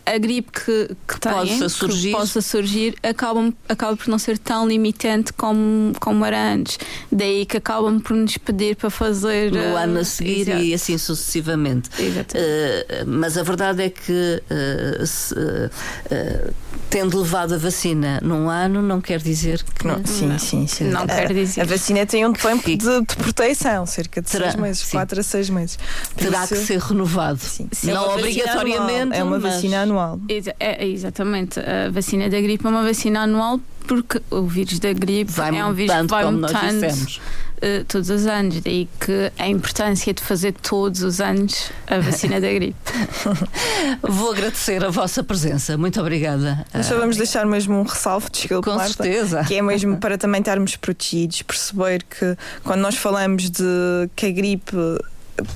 a 0.07 0.19
gripe 0.19 0.53
que, 0.53 0.97
que, 1.07 1.21
possa 1.21 1.69
surgir, 1.69 2.11
que 2.11 2.17
possa 2.17 2.41
surgir 2.41 2.95
acaba, 3.03 3.53
acaba 3.69 3.97
por 3.97 4.09
não 4.09 4.19
ser 4.19 4.39
tão 4.39 4.67
limitante 4.69 5.33
como, 5.33 5.93
como 6.01 6.25
era 6.25 6.53
antes. 6.53 6.79
Daí 7.11 7.45
que 7.45 7.57
acabam 7.57 8.01
por 8.01 8.17
nos 8.17 8.37
pedir 8.39 8.77
para 8.77 8.89
fazer. 8.89 9.51
No 9.53 9.59
uh, 9.59 9.77
ano 9.77 9.99
a 9.99 10.05
seguir 10.05 10.43
exato. 10.43 10.63
e 10.63 10.75
assim 10.75 10.97
sucessivamente. 10.97 11.91
Uh, 11.91 13.05
mas 13.07 13.37
a 13.37 13.43
verdade 13.43 13.83
é 13.83 13.91
que 13.91 14.43
uh, 14.51 15.07
se, 15.07 15.35
tendo 16.89 17.21
levado 17.21 17.55
a 17.55 17.59
vacina 17.59 18.21
num 18.23 18.49
ano, 18.49 18.81
não 18.81 19.01
quer 19.01 19.21
dizer 19.21 19.63
que. 19.63 19.87
Não, 19.87 20.05
sim, 20.05 20.27
não. 20.27 20.39
sim, 20.39 20.67
sim. 20.67 20.85
Não 20.85 21.07
quer 21.07 21.33
dizer. 21.33 21.63
A 21.63 21.65
vacina 21.65 22.07
tem 22.07 22.25
um 22.25 22.33
tempo 22.33 22.65
de, 22.65 22.77
de 22.77 23.17
proteção, 23.17 23.87
cerca 23.87 24.23
de 24.23 24.31
Terá, 24.31 24.51
seis 24.51 24.57
meses, 24.57 24.83
sim. 24.83 24.97
quatro 24.97 25.21
a 25.21 25.23
seis 25.23 25.51
meses. 25.51 25.79
Terá 26.17 26.45
isso, 26.45 26.55
que 26.55 26.61
ser 26.61 26.79
renovado. 26.79 27.41
Sim. 27.41 27.69
Não 27.85 28.13
é 28.13 28.15
obrigatoriamente. 28.15 29.17
É 29.17 29.23
uma 29.23 29.39
vacina 29.39 29.83
anual 29.83 29.97
anual. 29.97 30.21
É, 30.61 30.85
é, 30.85 30.89
exatamente. 30.89 31.59
A 31.59 31.91
vacina 31.91 32.29
da 32.29 32.41
gripe 32.41 32.67
é 32.67 32.69
uma 32.69 32.83
vacina 32.83 33.23
anual 33.23 33.61
porque 33.87 34.21
o 34.31 34.43
vírus 34.43 34.79
da 34.79 34.93
gripe 34.93 35.31
vai 35.31 35.57
é 35.57 35.65
um 35.65 35.73
vírus 35.73 35.95
que 35.95 36.07
vai 36.07 36.31
mutando 36.31 36.87
uh, 36.87 37.85
todos 37.89 38.11
os 38.11 38.27
anos. 38.27 38.61
Daí 38.61 38.89
que 39.01 39.33
a 39.39 39.49
importância 39.49 40.13
de 40.13 40.23
fazer 40.23 40.53
todos 40.53 41.03
os 41.03 41.21
anos 41.21 41.71
a 41.87 41.99
vacina 41.99 42.41
da 42.41 42.53
gripe. 42.53 42.77
Vou 44.03 44.33
agradecer 44.33 44.85
a 44.85 44.91
vossa 44.91 45.23
presença. 45.23 45.77
Muito 45.77 46.01
obrigada. 46.01 46.65
Nós 46.73 46.87
só 46.87 46.99
vamos 46.99 47.17
deixar 47.17 47.47
mesmo 47.47 47.79
um 47.81 47.83
ressalvo, 47.83 48.31
desculpa, 48.31 48.71
Com 48.71 48.77
Marta, 48.77 49.03
certeza. 49.05 49.45
que 49.45 49.55
é 49.55 49.63
mesmo 49.63 49.97
para 49.99 50.19
também 50.19 50.41
estarmos 50.41 50.77
protegidos, 50.77 51.43
perceber 51.43 52.03
que 52.03 52.37
quando 52.63 52.81
nós 52.81 52.97
falamos 52.97 53.51
de 53.51 53.65
que 54.15 54.27
a 54.27 54.31
gripe 54.31 54.77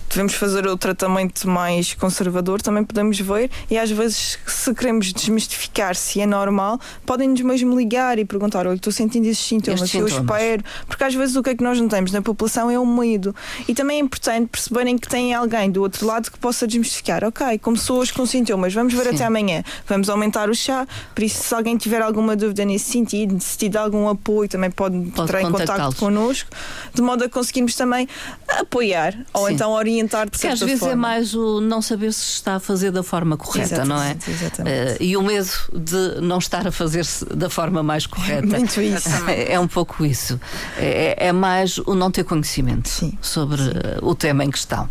devemos 0.09 0.35
fazer 0.35 0.67
o 0.67 0.77
tratamento 0.77 1.49
mais 1.49 1.95
conservador, 1.95 2.61
também 2.61 2.85
podemos 2.85 3.19
ver, 3.19 3.51
e 3.71 3.79
às 3.79 3.91
vezes, 3.91 4.39
se 4.47 4.75
queremos 4.75 5.13
desmistificar 5.13 5.95
se 5.95 6.21
é 6.21 6.27
normal, 6.27 6.81
podem-nos 7.07 7.41
mesmo 7.41 7.79
ligar 7.79 8.19
e 8.19 8.25
perguntar: 8.25 8.67
olha, 8.67 8.77
estou 8.77 8.93
sentindo 8.93 9.27
esses 9.27 9.45
sintomas, 9.45 9.83
estes 9.83 10.01
eu 10.01 10.09
sintomas. 10.09 10.43
espero. 10.43 10.65
Porque 10.87 11.05
às 11.05 11.15
vezes 11.15 11.37
o 11.37 11.43
que 11.43 11.51
é 11.51 11.55
que 11.55 11.63
nós 11.63 11.81
notamos 11.81 12.13
na 12.13 12.23
população 12.23 12.71
é 12.71 12.79
o 12.79 12.87
medo. 12.87 13.35
E 13.69 13.75
também 13.75 13.99
é 13.99 14.01
importante 14.01 14.49
perceberem 14.49 14.99
que 14.99 15.09
tem 15.09 15.35
alguém 15.35 15.71
do 15.71 15.83
outro 15.83 16.07
lado 16.07 16.31
que 16.31 16.39
possa 16.39 16.67
desmistificar. 16.67 17.25
Ok, 17.25 17.59
como 17.59 17.77
pessoas 17.77 18.11
com 18.11 18.27
sintomas, 18.27 18.75
vamos 18.75 18.93
ver 18.93 19.05
Sim. 19.05 19.15
até 19.15 19.25
amanhã, 19.25 19.63
vamos 19.87 20.09
aumentar 20.09 20.51
o 20.51 20.55
chá. 20.55 20.87
Por 21.15 21.23
isso, 21.23 21.43
se 21.43 21.55
alguém 21.55 21.77
tiver 21.77 22.03
alguma 22.03 22.37
dúvida 22.37 22.65
nesse 22.65 22.91
sentido, 22.91 23.35
necessitar 23.35 23.71
de 23.71 23.79
algum 23.79 24.09
apoio, 24.09 24.49
também 24.49 24.71
pode, 24.71 24.99
pode 25.11 25.23
entrar 25.23 25.43
em 25.43 25.51
contato 25.51 25.97
connosco, 25.97 26.51
de 26.95 27.03
modo 27.03 27.25
a 27.25 27.29
conseguirmos 27.29 27.75
também 27.75 28.09
apoiar 28.49 29.15
ou 29.33 29.47
Sim. 29.47 29.55
então 29.55 29.70
orientar 29.73 30.27
de 30.27 30.33
Porque 30.33 30.47
às 30.47 30.61
vezes 30.61 30.77
é 30.77 30.79
forma. 30.79 30.97
mais 30.97 31.35
o 31.35 31.61
não 31.61 31.81
saber 31.83 32.13
se 32.13 32.25
está 32.33 32.57
a 32.57 32.61
fazer 32.61 32.91
da 32.91 33.03
forma 33.03 33.37
correta, 33.37 33.85
não 33.85 33.97
é? 34.03 34.11
Exatamente, 34.11 34.31
exatamente. 34.31 34.77
Eh, 34.77 34.97
e 35.01 35.17
o 35.17 35.23
medo 35.23 35.51
de 35.73 36.21
não 36.21 36.39
estar 36.39 36.67
a 36.67 36.73
fazer-se 36.73 37.25
da 37.27 37.49
forma 37.51 37.83
mais 37.83 38.07
correta. 38.07 38.47
Muito 38.47 38.81
isso. 38.81 39.09
É, 39.29 39.55
é 39.55 39.61
um 39.61 39.69
pouco 39.69 40.05
isso. 40.05 40.41
É, 40.77 41.29
é 41.29 41.33
mais 41.33 41.79
o 41.79 41.95
não 41.95 42.11
ter 42.11 42.25
conhecimento 42.25 42.89
Sim, 42.89 43.17
sobre 43.21 43.61
eh, 43.63 43.99
o 44.03 44.15
tema 44.15 44.45
em 44.45 44.51
questão. 44.51 44.89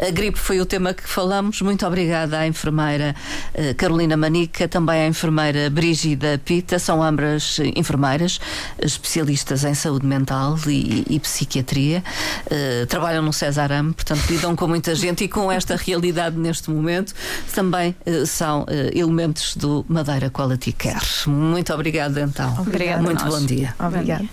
A 0.00 0.10
gripe 0.10 0.38
foi 0.38 0.60
o 0.60 0.66
tema 0.66 0.92
que 0.94 1.08
falamos. 1.08 1.60
Muito 1.62 1.86
obrigada 1.86 2.38
à 2.38 2.46
enfermeira 2.46 3.14
eh, 3.54 3.74
Carolina 3.74 4.16
Manica, 4.16 4.66
também 4.68 5.02
à 5.02 5.06
enfermeira 5.06 5.70
Brígida 5.70 6.40
Pita. 6.44 6.78
São 6.78 7.02
ambas 7.02 7.58
enfermeiras, 7.76 8.40
especialistas 8.78 9.64
em 9.64 9.74
saúde 9.74 10.06
mental 10.06 10.56
e, 10.66 11.04
e 11.08 11.20
psiquiatria. 11.20 12.02
Eh, 12.50 12.86
trabalham 12.88 13.22
no 13.22 13.32
Cesarame, 13.32 13.92
portanto, 13.92 14.13
lidam 14.30 14.56
com 14.56 14.66
muita 14.68 14.94
gente 14.94 15.24
e 15.24 15.28
com 15.28 15.50
esta 15.50 15.76
realidade 15.76 16.36
neste 16.38 16.70
momento. 16.70 17.14
Também 17.54 17.94
eh, 18.04 18.24
são 18.26 18.64
eh, 18.68 18.90
elementos 18.94 19.56
do 19.56 19.84
Madeira 19.88 20.30
Quality 20.30 20.72
Care. 20.72 21.04
Muito 21.26 21.72
obrigada, 21.72 22.20
então. 22.20 22.54
Obrigada 22.58 23.02
Muito 23.02 23.24
bom 23.24 23.44
dia. 23.44 23.74
Obrigada. 23.78 24.24